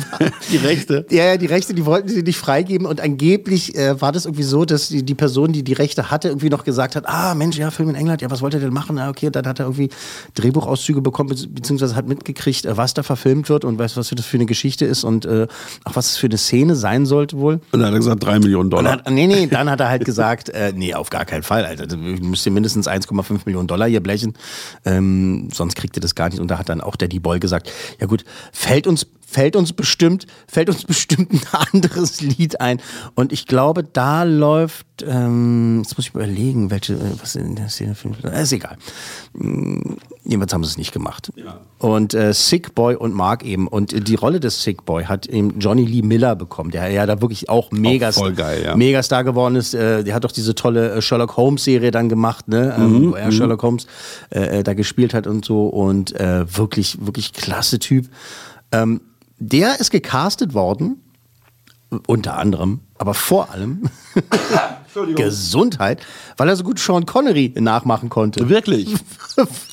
[0.50, 1.04] Die Rechte.
[1.10, 4.42] ja, ja, die Rechte, die wollten sie nicht freigeben und angeblich äh, war das irgendwie
[4.44, 7.58] so, dass die, die Person, die die Rechte hatte, irgendwie noch gesagt hat, ah Mensch,
[7.58, 8.98] ja, Film in England, ja, was wollt ihr denn machen?
[8.98, 9.90] Ah, okay, dann hat er irgendwie
[10.34, 14.24] Drehbuchauszüge bekommen, be- beziehungsweise hat mitgekriegt, äh, was da verfilmt wird und weiß, was das
[14.26, 15.46] für eine Geschichte ist und äh,
[15.84, 17.54] auch was es für eine Szene sein sollte wohl.
[17.72, 18.92] Und dann hat er gesagt, drei Millionen Und Dollar.
[18.92, 21.86] hat, nee, nee, dann hat er halt gesagt, äh, nee, auf gar keinen Fall, Alter.
[21.86, 24.34] Du müsst ihr mindestens 1,5 Millionen Dollar hier blechen,
[24.84, 26.38] ähm, sonst kriegt ihr das gar nicht.
[26.40, 30.26] Und da hat dann auch Daddy Boy gesagt, ja gut, fällt uns, fällt uns bestimmt,
[30.46, 32.80] fällt uns bestimmt ein anderes Lied ein.
[33.14, 37.68] Und ich glaube, da läuft, ähm, jetzt muss ich überlegen, welche, äh, was in der
[37.68, 38.76] Szene, äh, ist egal.
[39.34, 41.30] Mm, Jedenfalls haben sie es nicht gemacht.
[41.78, 43.66] Und äh, Sick Boy und Mark eben.
[43.66, 47.06] Und äh, die Rolle des Sick Boy hat eben Johnny Lee Miller bekommen, der ja
[47.06, 48.76] da wirklich auch mega, voll geil, ja.
[48.76, 49.74] Megastar geworden ist.
[49.74, 52.74] Äh, der hat doch diese tolle äh, Sherlock Holmes Serie dann gemacht, ne?
[52.78, 53.86] Ähm, wo er Sherlock Holmes
[54.30, 55.66] äh, da gespielt hat und so.
[55.68, 58.08] Und wirklich, wirklich klasse Typ.
[58.72, 59.00] Ähm,
[59.38, 61.03] der ist gecastet worden,
[62.07, 63.85] unter anderem, aber vor allem
[65.16, 66.01] Gesundheit,
[66.37, 68.48] weil er so gut Sean Connery nachmachen konnte.
[68.48, 68.94] Wirklich?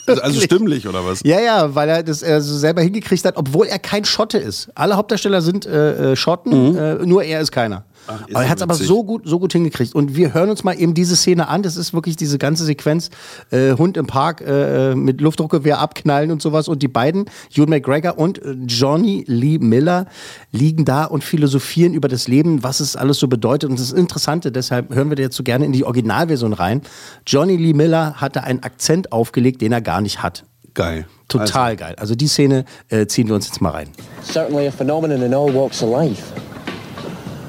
[0.08, 1.22] Also, also stimmlich oder was?
[1.24, 4.70] Ja, ja, weil er das äh, so selber hingekriegt hat, obwohl er kein Schotte ist.
[4.76, 7.84] Alle Hauptdarsteller sind äh, äh, Schotten, äh, nur er ist keiner.
[8.28, 9.96] Ist aber er hat es aber so gut, so gut hingekriegt.
[9.96, 11.64] Und wir hören uns mal eben diese Szene an.
[11.64, 13.10] Das ist wirklich diese ganze Sequenz:
[13.52, 16.68] äh, Hund im Park äh, mit Luftdruckgewehr abknallen und sowas.
[16.68, 20.08] Und die beiden, Ewan McGregor und äh, Johnny Lee Miller,
[20.52, 23.70] liegen da und philosophieren über das Leben, was es alles so bedeutet.
[23.70, 26.82] Und das Interessante, deshalb hören wir jetzt so gerne in die Originalversion rein.
[27.26, 30.46] Johnny Lee Miller hatte einen Akzent aufgelegt, den er gar nicht hat.
[30.74, 31.08] Geil.
[31.30, 31.96] Total geil.
[31.98, 33.90] Also die Szene äh, ziehen wir uns jetzt mal rein.
[34.22, 36.22] Certainly a phenomenon in all walks of life.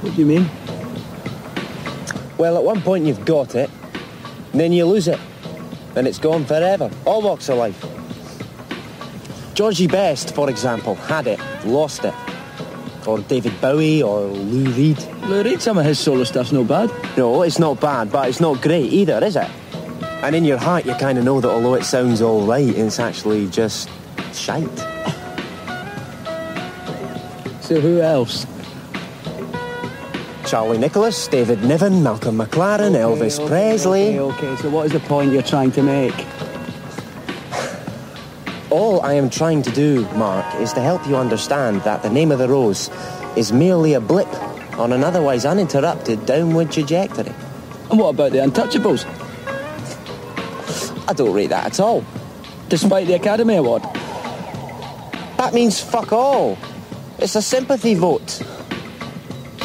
[0.07, 0.49] What do you mean?
[2.39, 3.69] Well, at one point you've got it,
[4.53, 5.19] and then you lose it,
[5.97, 6.93] and it's gone forever.
[7.05, 7.85] All walks of life.
[9.55, 12.15] Georgie Best, for example, had it, lost it.
[13.05, 15.03] Or David Bowie, or Lou Reed.
[15.25, 16.89] Lou Reed, some of his solo stuff's no bad.
[17.17, 19.51] No, it's not bad, but it's not great either, is it?
[20.23, 23.01] And in your heart, you kind of know that although it sounds all right, it's
[23.01, 23.91] actually just
[24.33, 24.79] shite.
[27.61, 28.47] So who else?
[30.47, 34.17] Charlie Nicholas, David Niven, Malcolm McLaren, Elvis Okay, Presley.
[34.17, 36.15] Okay, okay, so what is the point you're trying to make?
[38.71, 42.31] All I am trying to do, Mark, is to help you understand that the name
[42.31, 42.91] of the rose
[43.37, 44.29] is merely a blip
[44.79, 47.33] on an otherwise uninterrupted downward trajectory.
[47.91, 49.05] And what about the Untouchables?
[51.09, 52.05] I don't rate that at all.
[52.69, 53.83] Despite the Academy Award?
[55.39, 56.57] That means fuck all.
[57.19, 58.43] It's a sympathy vote.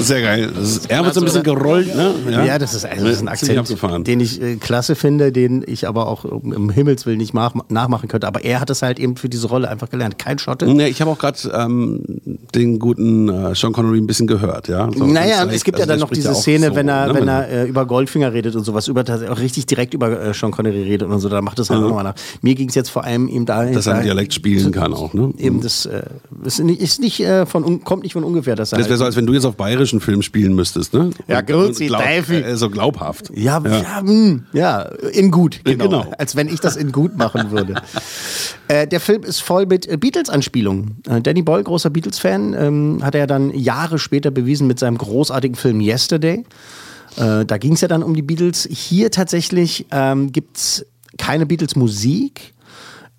[0.01, 0.51] Sehr geil.
[0.55, 2.13] Das ist, er wird so ein bisschen gerollt, ne?
[2.29, 5.87] Ja, das, ist, also das ist ein Akzent, den ich äh, klasse finde, den ich
[5.87, 8.27] aber auch um, im Himmelswillen nicht mach, nachmachen könnte.
[8.27, 10.17] Aber er hat es halt eben für diese Rolle einfach gelernt.
[10.17, 10.65] Kein Schotte.
[10.67, 12.03] Nee, ich habe auch gerade ähm,
[12.55, 14.89] den guten äh, Sean Connery ein bisschen gehört, ja.
[14.95, 17.13] So, naja, es gibt Also ja dann noch diese ja Szene, so, wenn er, ne,
[17.15, 20.51] wenn er äh, über Goldfinger redet und sowas, über auch richtig direkt über äh, Sean
[20.51, 22.15] Connery redet und so, da macht es halt auch nochmal nach.
[22.41, 23.65] Mir ging es jetzt vor allem eben da.
[23.65, 25.33] Dass er einen Dialekt spielen kann auch, ne?
[25.37, 26.01] Eben das äh,
[26.43, 28.97] ist nicht, ist nicht äh, von un- kommt nicht von ungefähr, dass er Das wäre
[28.97, 31.09] so, halt- als wenn du jetzt auf bayerischen Film spielen müsstest, ne?
[31.27, 33.31] Ja, grüezi, glaub- äh, So glaubhaft.
[33.35, 34.03] Ja, ja.
[34.53, 35.85] ja, in gut, genau.
[35.85, 36.13] Genau.
[36.17, 37.81] Als wenn ich das in gut machen würde.
[38.67, 41.01] äh, der Film ist voll mit äh, Beatles-Anspielungen.
[41.09, 45.55] Äh, Danny Boyle, großer Beatles-Fan, ähm, hat er dann Jahre später bewiesen mit seinem großartigen
[45.55, 46.45] Film Yesterday.
[47.17, 48.67] Äh, da ging es ja dann um die Beatles.
[48.71, 50.85] Hier tatsächlich ähm, gibt es
[51.17, 52.53] keine Beatles-Musik.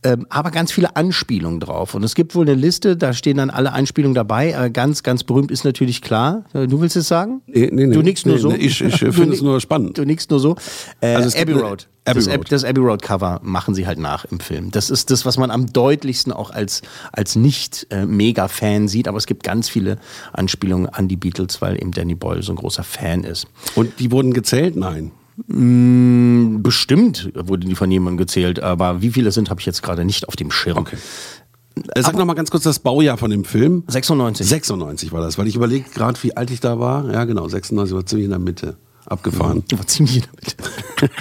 [0.05, 1.95] Ähm, aber ganz viele Anspielungen drauf.
[1.95, 4.51] Und es gibt wohl eine Liste, da stehen dann alle Anspielungen dabei.
[4.51, 6.45] Äh, ganz, ganz berühmt ist natürlich klar.
[6.55, 7.41] Äh, du willst es sagen?
[7.47, 7.95] Nee, nee, nee.
[7.95, 8.49] Du nix nur Nee, so.
[8.49, 9.99] nee, ich- ich finde es nur spannend.
[9.99, 10.57] Du nix nur so.
[11.01, 11.87] Äh, Also Abbey Road.
[12.05, 12.47] Abbey das, Road.
[12.51, 14.73] Das Abbey Road Cover machen sie halt nach im Film.
[14.73, 19.07] Das ist das, was man am deutlichsten auch als, als nicht-Mega-Fan sieht.
[19.09, 19.99] Aber es gibt ganz viele
[20.33, 23.47] Anspielungen an die Beatles, weil eben Danny Boyle so ein großer Fan ist.
[23.77, 24.75] Und die wurden gezählt?
[24.75, 25.13] Nein.
[26.63, 30.05] Bestimmt wurden die von jemandem gezählt, aber wie viele es sind, habe ich jetzt gerade
[30.05, 30.79] nicht auf dem Schirm.
[30.79, 30.97] Okay.
[31.95, 33.85] Äh, Sag noch mal ganz kurz das Baujahr von dem Film.
[33.87, 34.47] 96.
[34.47, 37.11] 96 war das, weil ich überlegt gerade, wie alt ich da war.
[37.13, 38.77] Ja, genau, 96 war ziemlich in der Mitte.
[39.07, 39.65] Abgefahren.
[39.75, 40.57] War ziemlich in der Mitte.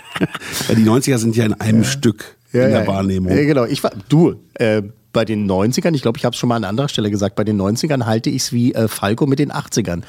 [0.69, 3.36] Ja, die 90er sind ja in einem Stück in der Wahrnehmung.
[3.36, 3.65] Ja, genau.
[3.65, 6.63] Ich war, du, äh, bei den 90ern, ich glaube, ich habe es schon mal an
[6.63, 10.04] anderer Stelle gesagt, bei den 90ern halte ich es wie äh, Falco mit den 80ern.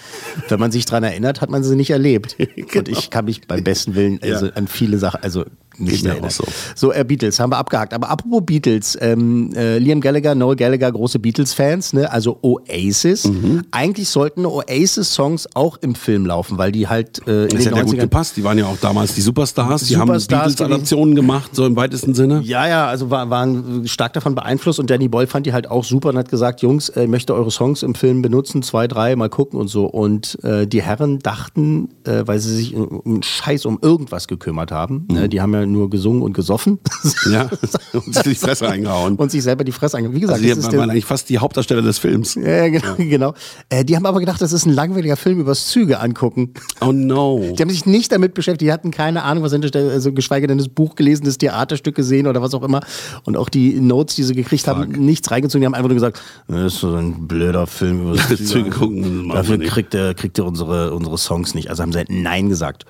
[0.48, 2.36] Wenn man sich dran erinnert, hat man sie nicht erlebt.
[2.74, 5.44] Und ich kann mich beim besten Willen also, an viele Sachen, also
[5.78, 6.26] nicht erinnern.
[6.26, 6.44] auch so.
[6.74, 7.94] So, äh, Beatles haben wir abgehakt.
[7.94, 12.10] Aber apropos Beatles, ähm, äh, Liam Gallagher, Noel Gallagher, große Beatles-Fans, ne?
[12.10, 13.26] also Oasis.
[13.26, 13.62] Mhm.
[13.70, 17.76] Eigentlich sollten Oasis-Songs auch im Film laufen, weil die halt äh, in Das den hätte
[17.76, 18.36] ja gut 90ern gepasst.
[18.36, 19.84] Die waren ja auch damals die Superstars.
[19.84, 22.40] Die Superstars haben Beatles-Adaptionen gemacht, so im weitesten Sinne.
[22.44, 25.84] Ja, ja, also war, waren stark davon beeinflusst und Danny Boyle fand die halt auch
[25.84, 29.16] super und hat gesagt, Jungs, äh, ich möchte eure Songs im Film benutzen, zwei, drei,
[29.16, 29.86] mal gucken und so.
[29.86, 34.72] Und äh, die Herren dachten, äh, weil sie sich um, um Scheiß um irgendwas gekümmert
[34.72, 36.78] haben, ne, die haben ja nur gesungen und gesoffen.
[37.30, 37.48] Ja,
[37.92, 39.14] und sich die Fresse eingehauen.
[39.16, 40.16] und sich selber die Fresse angehauen.
[40.16, 42.34] Wie gesagt, Also die das ist waren eigentlich fast die Hauptdarsteller des Films.
[42.34, 42.94] ja, genau.
[42.96, 43.34] genau.
[43.68, 46.54] Äh, die haben aber gedacht, das ist ein langweiliger Film übers Züge angucken.
[46.80, 47.40] Oh no.
[47.56, 50.58] Die haben sich nicht damit beschäftigt, die hatten keine Ahnung, was hintersteht, also geschweige denn
[50.58, 52.80] das Buch gelesen, das Theaterstück gesehen oder was auch immer.
[53.24, 55.60] Und auch die Notes, die sie gekriegt haben, nichts reingezogen.
[55.60, 59.28] Die haben einfach nur gesagt, das ist so ein blöder Film über das Züge gucken,
[59.28, 61.70] Dafür kriegt er, kriegt er unsere, unsere Songs nicht.
[61.70, 62.84] Also haben sie Nein gesagt.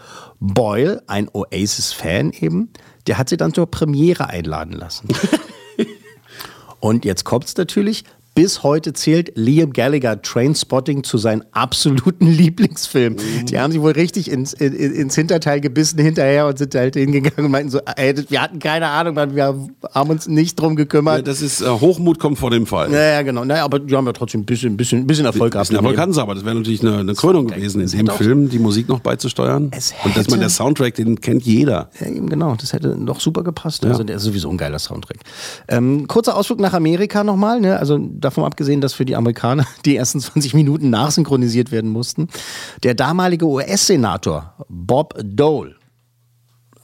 [0.44, 2.70] Boyle, ein Oasis-Fan eben,
[3.06, 5.08] der hat sie dann zur Premiere einladen lassen.
[6.80, 8.04] Und jetzt kommt's natürlich.
[8.34, 13.18] Bis heute zählt Liam Gallagher Trainspotting zu seinen absoluten Lieblingsfilmen.
[13.46, 17.44] Die haben sich wohl richtig ins, in, ins Hinterteil gebissen hinterher und sind halt hingegangen
[17.44, 19.54] und meinten so, ey, wir hatten keine Ahnung, Mann, wir
[19.94, 21.26] haben uns nicht drum Ja, gekümmert.
[21.28, 22.90] das ist äh, Hochmut kommt vor dem Fall.
[22.90, 23.44] Ja, ja, genau.
[23.44, 25.70] Naja, aber die haben ja trotzdem ein bisschen, bisschen, bisschen Erfolg gehabt.
[25.70, 28.58] Hatten sie, aber das wäre natürlich eine, eine Krönung gewesen, in dem auch- Film die
[28.58, 29.64] Musik noch beizusteuern.
[30.04, 31.90] Und dass man der Soundtrack, den kennt jeder.
[32.00, 33.84] Ja, eben genau, das hätte doch super gepasst.
[33.84, 35.18] Also der ist sowieso ein geiler Soundtrack.
[35.68, 37.78] Ähm, kurzer Ausflug nach Amerika nochmal, ne?
[37.78, 42.28] also davon abgesehen, dass für die Amerikaner die ersten 20 Minuten nachsynchronisiert werden mussten.
[42.82, 45.74] Der damalige US-Senator Bob Dole,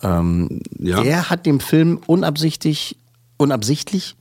[0.02, 1.02] ähm, Ja.
[1.02, 2.96] der hat dem Film unabsichtlich,
[3.36, 4.16] unabsichtlich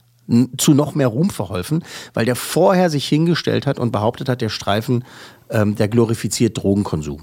[0.58, 4.50] zu noch mehr Ruhm verholfen, weil der vorher sich hingestellt hat und behauptet hat, der
[4.50, 5.04] Streifen,
[5.48, 7.22] ähm, der glorifiziert Drogenkonsum.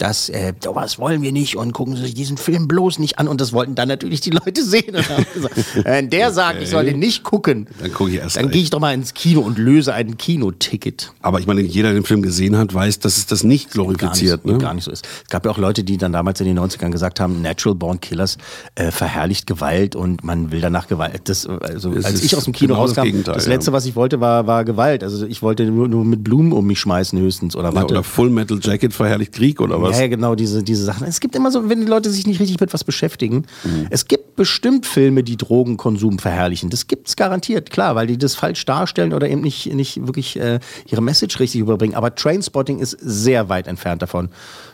[0.00, 3.28] Das, äh, sowas wollen wir nicht und gucken Sie sich diesen Film bloß nicht an.
[3.28, 4.96] Und das wollten dann natürlich die Leute sehen.
[4.96, 8.36] Und haben gesagt, Wenn der sagt, ich soll den nicht gucken, Dann gucke ich erst
[8.36, 11.12] dann gehe ich doch mal ins Kino und löse ein Kinoticket.
[11.20, 14.42] Aber ich meine, jeder, der den Film gesehen hat, weiß, dass es das nicht glorifiziert.
[14.42, 14.64] gar nicht, ne?
[14.64, 15.06] gar nicht so ist.
[15.24, 18.00] Es gab ja auch Leute, die dann damals in den 90ern gesagt haben, Natural Born
[18.00, 18.38] Killers
[18.76, 21.28] äh, verherrlicht Gewalt und man will danach Gewalt.
[21.28, 23.52] Das, also, Es als ich aus dem Kino genau das rauskam, das ja.
[23.52, 25.04] letzte, was ich wollte, war, war Gewalt.
[25.04, 28.30] Also ich wollte nur, nur mit Blumen um mich schmeißen höchstens oder Ja, oder Full
[28.30, 29.89] Metal Jacket verherrlicht Krieg oder was?
[29.98, 31.06] Ja, genau, diese, diese Sachen.
[31.06, 33.46] Es gibt immer so, wenn die Leute sich nicht richtig mit was beschäftigen.
[33.64, 33.86] Mhm.
[33.90, 36.70] Es gibt bestimmt Filme, die Drogenkonsum verherrlichen.
[36.70, 40.60] Das gibt's garantiert, klar, weil die das falsch darstellen oder eben nicht, nicht wirklich äh,
[40.86, 41.94] ihre Message richtig überbringen.
[41.94, 44.28] Aber Trainspotting ist sehr weit entfernt davon,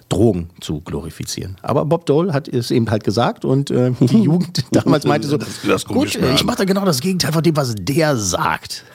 [0.09, 1.57] Drogen zu glorifizieren.
[1.63, 5.37] Aber Bob Dole hat es eben halt gesagt und äh, die Jugend damals meinte so,
[5.37, 7.75] Das- das gut, ich mir ich an." mache da genau das Gegenteil von dem, was
[7.79, 8.85] der sagt.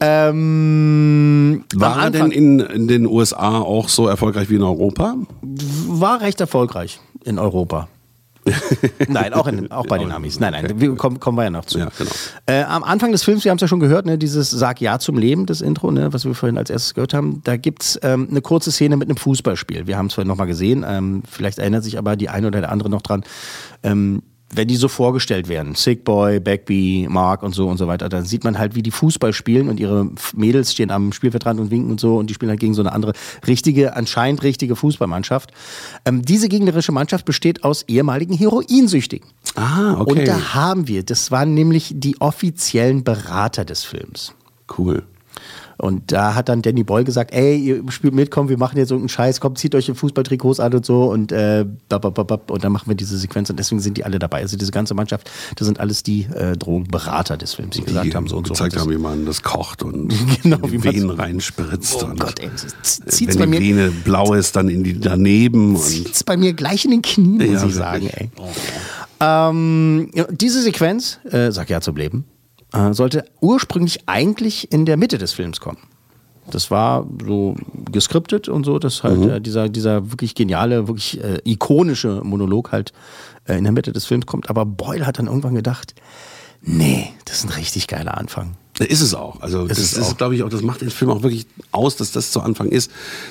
[0.00, 5.16] ähm, War er denn in, in den USA auch so erfolgreich wie in Europa?
[5.88, 7.88] war recht erfolgreich in Europa.
[9.08, 10.40] nein, auch, in, auch bei den Amis.
[10.40, 11.78] Nein, nein, wir kommen, kommen wir ja noch zu.
[11.78, 12.10] Ja, genau.
[12.46, 14.98] äh, am Anfang des Films, wir haben es ja schon gehört, ne, dieses Sag Ja
[14.98, 18.00] zum Leben, das Intro, ne, was wir vorhin als erstes gehört haben, da gibt es
[18.02, 19.86] ähm, eine kurze Szene mit einem Fußballspiel.
[19.86, 22.72] Wir haben es vorhin nochmal gesehen, ähm, vielleicht erinnert sich aber die eine oder der
[22.72, 23.24] andere noch dran.
[23.82, 24.22] Ähm,
[24.54, 28.24] wenn die so vorgestellt werden, Sick Boy, Backby, Mark und so und so weiter, dann
[28.24, 31.90] sieht man halt, wie die Fußball spielen und ihre Mädels stehen am Spielfeldrand und winken
[31.90, 33.12] und so und die spielen halt gegen so eine andere,
[33.46, 35.52] richtige, anscheinend richtige Fußballmannschaft.
[36.04, 39.28] Ähm, diese gegnerische Mannschaft besteht aus ehemaligen Heroinsüchtigen.
[39.54, 40.20] Ah, okay.
[40.20, 44.32] Und da haben wir, das waren nämlich die offiziellen Berater des Films.
[44.76, 45.04] Cool.
[45.80, 48.90] Und da hat dann Danny Boyle gesagt, ey, ihr spielt mit, komm, wir machen jetzt
[48.90, 52.72] irgendeinen Scheiß, kommt, zieht euch die Fußballtrikots an und so und äh, bap, und dann
[52.72, 54.40] machen wir diese Sequenz und deswegen sind die alle dabei.
[54.40, 58.14] Also diese ganze Mannschaft, das sind alles die äh, Drogenberater des Films, die gesagt die
[58.14, 58.54] haben, so und so.
[58.54, 62.02] gezeigt Und das- haben, wie man das kocht und Genau, in die Venen reinspritzt.
[62.02, 62.50] Oh und Gott, ey,
[62.82, 65.76] zieht's wenn bei die mir, Vene blau ist, dann in die daneben.
[65.76, 67.74] Zieht's bei mir gleich in den Knien, muss Ja, ich wirklich.
[67.76, 68.30] sagen, ey.
[69.20, 72.24] Ähm, ja, diese Sequenz, äh, sag ja zum Leben,
[72.72, 75.78] äh, sollte ursprünglich eigentlich in der Mitte des Films kommen.
[76.50, 77.56] Das war so
[77.92, 82.92] geskriptet und so, dass halt äh, dieser, dieser wirklich geniale, wirklich äh, ikonische Monolog halt
[83.46, 84.48] äh, in der Mitte des Films kommt.
[84.48, 85.94] Aber Boyle hat dann irgendwann gedacht,
[86.62, 88.56] nee, das ist ein richtig geiler Anfang.
[88.86, 89.40] Ist es auch.
[89.40, 90.16] Also das es ist, auch.
[90.16, 92.90] glaube ich, auch, das macht den Film auch wirklich aus, dass das zu Anfang ist.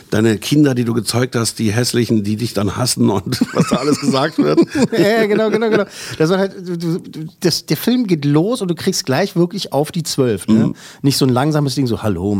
[0.10, 3.78] Deine Kinder, die du gezeugt hast, die hässlichen, die dich dann hassen und was da
[3.78, 4.60] alles gesagt wird.
[4.98, 5.86] ja, genau, genau, genau.
[6.18, 7.00] Das war halt, du-
[7.40, 10.48] das, der Film geht los und du kriegst gleich wirklich auf die zwölf.
[10.48, 10.74] Ne?
[11.02, 12.40] Nicht so ein langsames Ding, so Hallo,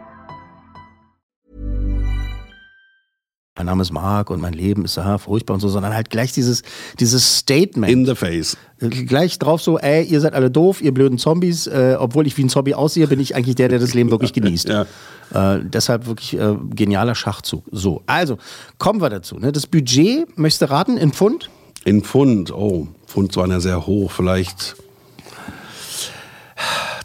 [3.57, 6.31] Mein Name ist Mark und mein Leben ist ja furchtbar und so, sondern halt gleich
[6.31, 6.63] dieses,
[7.01, 7.91] dieses Statement.
[7.91, 8.55] In the face.
[8.79, 11.67] gleich drauf so, ey, ihr seid alle doof, ihr blöden Zombies.
[11.67, 14.33] Äh, obwohl ich wie ein Zombie aussehe, bin ich eigentlich der, der das Leben wirklich
[14.33, 14.69] genießt.
[15.31, 15.55] Ja.
[15.55, 17.65] Äh, deshalb wirklich äh, genialer Schachzug.
[17.71, 18.37] So, also
[18.77, 19.37] kommen wir dazu.
[19.37, 19.51] Ne?
[19.51, 21.49] Das Budget, möchtest du raten, in Pfund?
[21.83, 24.75] In Pfund, oh, Pfund waren ja sehr hoch, vielleicht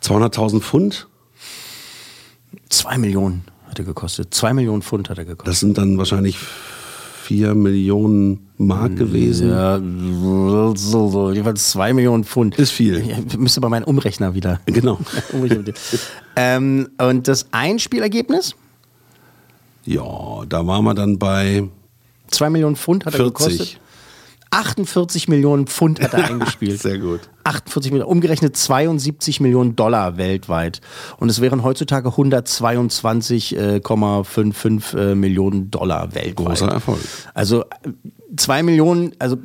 [0.00, 1.08] 200.000 Pfund?
[2.68, 3.44] Zwei Millionen
[3.76, 4.32] hat er gekostet.
[4.32, 5.48] Zwei Millionen Pfund hat er gekostet.
[5.48, 6.38] Das sind dann wahrscheinlich
[7.26, 9.50] 4 Millionen Mark gewesen.
[9.50, 9.80] Ja,
[10.76, 12.56] so, so, jedenfalls zwei Millionen Pfund.
[12.58, 13.04] Ist viel.
[13.06, 14.60] Ja, müsste bei meinem Umrechner wieder.
[14.66, 14.98] Genau.
[16.38, 18.54] Ähm, und das Einspielergebnis?
[19.86, 21.64] Ja, da waren wir dann bei
[22.28, 23.34] Zwei Millionen Pfund hat er 40.
[23.34, 23.80] gekostet.
[24.56, 26.80] 48 Millionen Pfund hat er eingespielt.
[26.80, 27.20] Sehr gut.
[27.44, 30.80] 48 Millionen, umgerechnet 72 Millionen Dollar weltweit.
[31.18, 36.36] Und es wären heutzutage 122,55 äh, Millionen Dollar weltweit.
[36.36, 37.00] Großer Erfolg.
[37.34, 37.66] Also äh,
[38.36, 39.36] zwei Millionen, also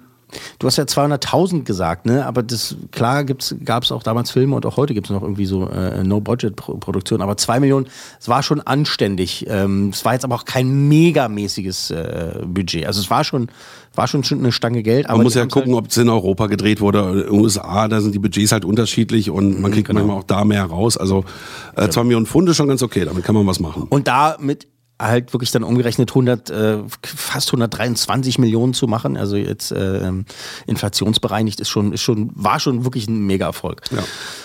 [0.60, 2.26] du hast ja 200.000 gesagt, ne?
[2.26, 5.46] Aber das klar gab es auch damals Filme und auch heute gibt es noch irgendwie
[5.46, 7.22] so äh, No-Budget-Produktionen.
[7.22, 7.88] Aber zwei Millionen,
[8.20, 9.46] es war schon anständig.
[9.50, 12.86] Ähm, es war jetzt aber auch kein megamäßiges äh, Budget.
[12.86, 13.50] Also es war schon,
[13.96, 15.08] war schon eine Stange Geld.
[15.08, 17.88] Aber Man muss ja gucken, ob es in Europa gedreht wurde oder in den USA.
[17.88, 20.00] Da sind die Budgets halt unterschiedlich und man kriegt genau.
[20.00, 20.98] manchmal auch da mehr raus.
[20.98, 21.26] Also
[21.76, 23.88] äh, 2 Millionen Pfund ist schon ganz okay, damit kann man was machen.
[23.90, 24.68] Und da mit
[25.02, 30.12] halt wirklich dann umgerechnet 100, äh, fast 123 Millionen zu machen, also jetzt äh,
[30.68, 33.82] inflationsbereinigt, ist schon, ist schon, war schon wirklich ein Mega-Erfolg.
[33.92, 34.04] Ja.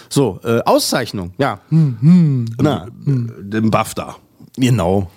[0.08, 1.60] So, äh, Auszeichnung, ja.
[1.68, 4.16] Hm, hm, na, Den BAFTA.
[4.56, 5.10] Genau.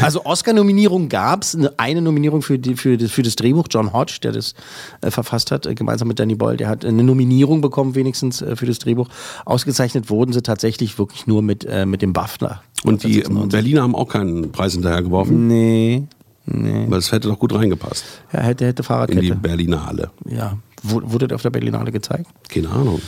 [0.00, 4.18] Also Oscar-Nominierung gab es, eine Nominierung für, die, für, das, für das Drehbuch, John Hodge,
[4.22, 4.54] der das
[5.02, 8.56] äh, verfasst hat, äh, gemeinsam mit Danny Boyle, der hat eine Nominierung bekommen, wenigstens äh,
[8.56, 9.08] für das Drehbuch.
[9.44, 12.62] Ausgezeichnet wurden sie tatsächlich wirklich nur mit, äh, mit dem BAFTA.
[12.84, 13.50] Und die 1996.
[13.50, 16.04] Berliner haben auch keinen Preis hinterhergeworfen, Nee,
[16.46, 16.86] nee.
[16.88, 19.34] weil es hätte doch gut reingepasst Ja, hätte, hätte in die Fahrradkette.
[19.36, 20.10] Berlinale.
[20.26, 20.56] Ja.
[20.82, 22.26] Wu- Wurde der auf der Berlinale gezeigt?
[22.48, 23.02] Keine Ahnung.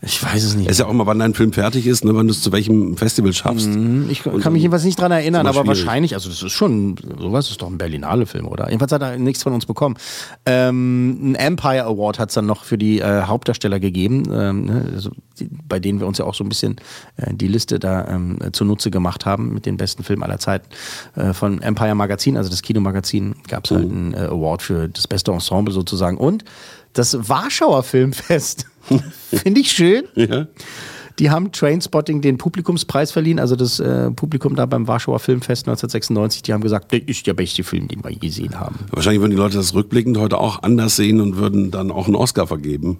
[0.00, 0.66] Ich weiß es nicht.
[0.66, 2.52] Es ist ja auch immer, wann dein Film fertig ist, ne, wann du es zu
[2.52, 3.68] welchem Festival schaffst.
[4.08, 5.68] Ich kann mich jedenfalls nicht dran erinnern, aber schwierig.
[5.68, 8.66] wahrscheinlich, also das ist schon, sowas ist doch ein Berlinale-Film, oder?
[8.66, 9.96] Jedenfalls hat er nichts von uns bekommen.
[10.46, 14.92] Ähm, ein Empire Award hat es dann noch für die äh, Hauptdarsteller gegeben, ähm, ne,
[14.94, 16.76] also die, bei denen wir uns ja auch so ein bisschen
[17.16, 20.68] äh, die Liste da ähm, zunutze gemacht haben mit den besten Filmen aller Zeiten.
[21.16, 25.08] Äh, von Empire Magazin, also das Kinomagazin, gab es halt einen äh, Award für das
[25.08, 26.18] beste Ensemble sozusagen.
[26.18, 26.44] Und
[26.92, 28.66] das Warschauer Filmfest,
[29.30, 30.04] finde ich schön.
[30.14, 30.46] Ja.
[31.18, 36.42] Die haben Trainspotting den Publikumspreis verliehen, also das äh, Publikum da beim Warschauer Filmfest 1996,
[36.42, 38.76] die haben gesagt, das ist der beste Film, den wir je gesehen haben.
[38.92, 42.14] Wahrscheinlich würden die Leute das rückblickend heute auch anders sehen und würden dann auch einen
[42.14, 42.98] Oscar vergeben.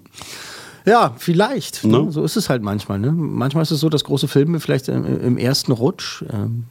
[0.85, 1.85] Ja, vielleicht.
[1.85, 2.03] Ne?
[2.03, 2.11] Ne?
[2.11, 2.99] So ist es halt manchmal.
[2.99, 3.11] Ne?
[3.11, 6.65] Manchmal ist es so, dass große Filme vielleicht im, im ersten Rutsch ähm,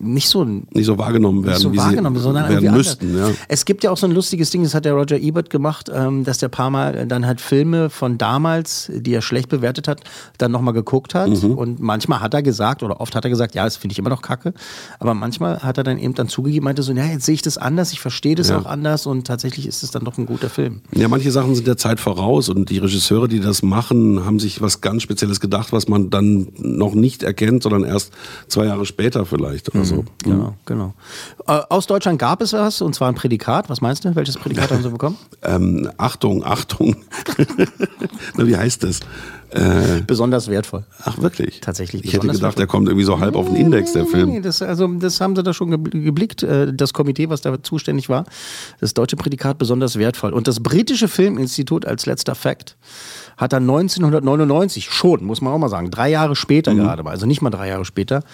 [0.00, 3.16] nicht so Nicht so wahrgenommen werden, nicht so wie wahrgenommen, sie sondern werden müssten.
[3.16, 3.30] Ja.
[3.48, 6.24] Es gibt ja auch so ein lustiges Ding, das hat der Roger Ebert gemacht, ähm,
[6.24, 10.02] dass der paar Mal dann halt Filme von damals, die er schlecht bewertet hat,
[10.38, 11.30] dann nochmal geguckt hat.
[11.30, 11.52] Mhm.
[11.52, 14.10] Und manchmal hat er gesagt, oder oft hat er gesagt, ja, das finde ich immer
[14.10, 14.52] noch kacke.
[14.98, 17.58] Aber manchmal hat er dann eben dann zugegeben, meinte so, ja, jetzt sehe ich das
[17.58, 18.58] anders, ich verstehe das Ja.
[18.58, 20.80] auch anders und tatsächlich ist es dann doch ein guter Film.
[20.94, 24.60] Ja, manche Sachen sind der Zeit voraus und die Regisseure, die das machen, haben sich
[24.60, 28.12] was ganz Spezielles gedacht, was man dann noch nicht erkennt, sondern erst
[28.48, 30.04] zwei Jahre später vielleicht oder so.
[30.22, 30.94] Genau, genau.
[31.46, 33.68] Äh, aus Deutschland gab es was, und zwar ein Prädikat.
[33.70, 34.14] Was meinst du?
[34.14, 35.16] Welches Prädikat haben sie bekommen?
[35.42, 36.96] Ähm, Achtung, Achtung.
[38.36, 39.00] Na, wie heißt das?
[39.50, 40.84] Äh, Besonders wertvoll.
[41.04, 41.60] ach, wirklich?
[41.60, 42.58] Tatsächlich Ich hätte gedacht, wertvoll.
[42.62, 44.42] der kommt irgendwie so halb auf den Index, der Nee, Film.
[44.42, 46.42] das, also, das haben sie da schon gebl- geblickt.
[46.42, 48.24] äh, Das Komitee, was da zuständig war,
[48.80, 50.32] das deutsche Prädikat besonders wertvoll.
[50.32, 52.76] Und das britische Filminstitut als letzter Fakt
[53.36, 56.78] hat dann 1999 schon, muss man auch mal sagen, drei Jahre später Mhm.
[56.78, 58.24] gerade mal, also nicht mal drei Jahre später,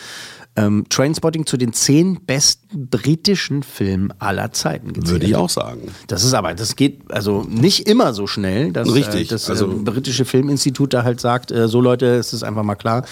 [0.55, 5.12] ähm, Trainspotting zu den zehn besten britischen Filmen aller Zeiten gezählt.
[5.12, 5.81] Würde ich auch sagen.
[6.09, 9.71] Das ist aber, das geht also nicht immer so schnell, dass Richtig, äh, das also-
[9.71, 13.05] äh, britische Filminstitut da halt sagt, äh, so Leute, es ist einfach mal klar,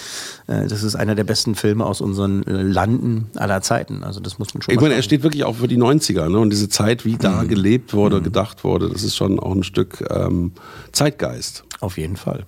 [0.49, 4.05] äh, das ist einer der besten Filme aus unseren äh, Landen aller Zeiten.
[4.05, 6.39] Also das muss man schon Ich meine, er steht wirklich auch für die 90er ne?
[6.39, 10.05] und diese Zeit, wie da gelebt wurde, gedacht wurde, das ist schon auch ein Stück
[10.11, 10.53] ähm,
[10.93, 11.65] Zeitgeist.
[11.81, 12.45] Auf jeden Fall.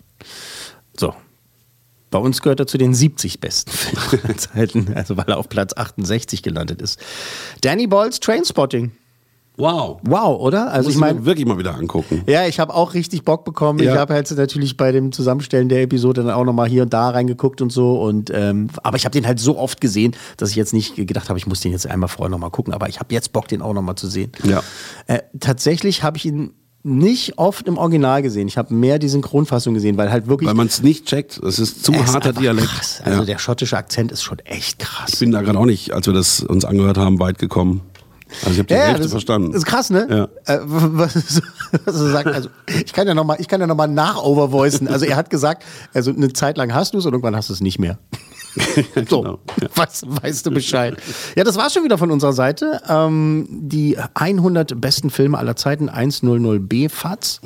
[0.99, 1.14] So.
[2.12, 5.48] Bei uns gehört er zu den 70 besten Filmen aller Zeiten, also weil er auf
[5.48, 7.00] Platz 68 gelandet ist.
[7.62, 8.92] Danny Boyles Trainspotting.
[9.56, 10.00] Wow.
[10.02, 10.72] Wow, oder?
[10.72, 12.22] Also Muss ich meine, wirklich mal wieder angucken.
[12.26, 13.80] Ja, ich habe auch richtig Bock bekommen.
[13.80, 13.92] Ja.
[13.92, 17.10] Ich habe halt natürlich bei dem Zusammenstellen der Episode dann auch nochmal hier und da
[17.10, 18.00] reingeguckt und so.
[18.00, 21.28] Und ähm, aber ich habe den halt so oft gesehen, dass ich jetzt nicht gedacht
[21.28, 22.72] habe, ich muss den jetzt einmal vorher nochmal gucken.
[22.72, 24.32] Aber ich habe jetzt Bock, den auch nochmal zu sehen.
[24.42, 24.62] Ja.
[25.06, 26.54] Äh, tatsächlich habe ich ihn
[26.85, 28.49] nicht oft im Original gesehen.
[28.49, 30.49] Ich habe mehr die Synchronfassung gesehen, weil halt wirklich.
[30.49, 32.68] Weil man es nicht checkt, es ist zu es ist harter einfach Dialekt.
[32.68, 33.01] Krass.
[33.05, 33.24] Also ja.
[33.24, 35.12] der schottische Akzent ist schon echt krass.
[35.12, 37.83] Ich bin da gerade auch nicht, als wir das uns angehört haben, weit gekommen.
[38.41, 39.53] Also ich habe die Hälfte das verstanden.
[39.53, 40.07] ist krass, ne?
[40.47, 40.55] Ja.
[40.55, 41.14] Äh, was,
[41.85, 44.89] was er sagt, also ich kann ja nochmal, ich kann ja noch mal nach-overvoicen.
[44.89, 47.53] Also er hat gesagt, also eine Zeit lang hast du es und irgendwann hast du
[47.53, 47.99] es nicht mehr.
[49.09, 49.68] so, Genau, ja.
[49.74, 50.96] was, weißt du Bescheid.
[51.36, 52.80] Ja, das war's schon wieder von unserer Seite.
[52.88, 57.40] Ähm, die 100 besten Filme aller Zeiten, 100b FATS.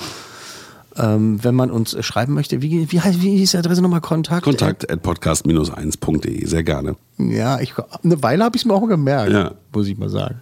[0.98, 4.00] Ähm, wenn man uns schreiben möchte, wie, wie, heißt, wie hieß die Adresse nochmal?
[4.00, 4.44] Kontakt?
[4.44, 6.96] Kontakt at podcast-1.de, sehr gerne.
[7.18, 9.52] Ja, ich, eine Weile habe ich es mir auch gemerkt, Ja.
[9.74, 10.40] muss ich mal sagen.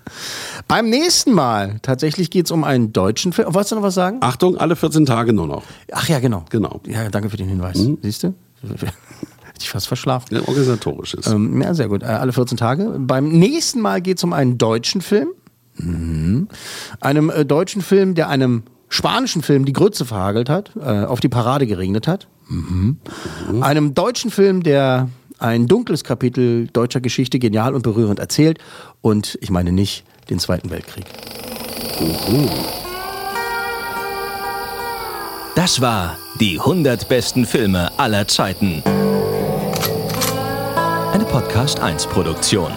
[0.68, 3.52] Beim nächsten Mal, tatsächlich geht es um einen deutschen Film.
[3.52, 4.18] Wolltest du noch was sagen?
[4.20, 5.64] Achtung, alle 14 Tage nur noch.
[5.90, 6.44] Ach ja, genau.
[6.50, 6.80] Genau.
[6.86, 7.84] Ja, danke für den Hinweis.
[8.02, 8.34] Siehst du?
[9.64, 10.34] Ich fast verschlafen.
[10.34, 11.26] Ja, organisatorisches.
[11.26, 12.02] Ähm, ja, sehr gut.
[12.02, 12.96] Äh, alle 14 Tage.
[12.98, 15.28] Beim nächsten Mal geht es um einen deutschen Film.
[15.76, 16.48] Mhm.
[17.00, 21.30] Einem äh, deutschen Film, der einem spanischen Film die Grütze verhagelt hat, äh, auf die
[21.30, 22.28] Parade geregnet hat.
[22.48, 22.98] Mhm.
[23.62, 25.08] Einem deutschen Film, der
[25.38, 28.58] ein dunkles Kapitel deutscher Geschichte genial und berührend erzählt.
[29.00, 31.06] Und ich meine nicht den Zweiten Weltkrieg.
[35.54, 38.82] Das war die 100 besten Filme aller Zeiten.
[41.14, 42.72] Eine Podcast 1 Produktion.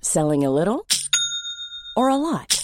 [0.00, 0.86] Selling a little
[1.94, 2.63] or a lot?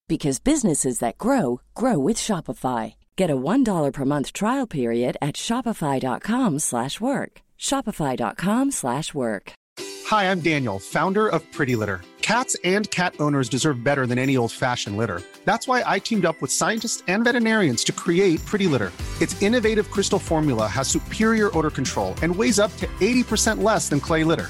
[0.11, 2.95] because businesses that grow grow with Shopify.
[3.15, 7.31] Get a $1 per month trial period at shopify.com/work.
[7.69, 9.45] shopify.com/work.
[10.11, 12.01] Hi, I'm Daniel, founder of Pretty Litter.
[12.31, 15.19] Cats and cat owners deserve better than any old-fashioned litter.
[15.49, 18.91] That's why I teamed up with scientists and veterinarians to create Pretty Litter.
[19.21, 23.99] Its innovative crystal formula has superior odor control and weighs up to 80% less than
[24.07, 24.49] clay litter.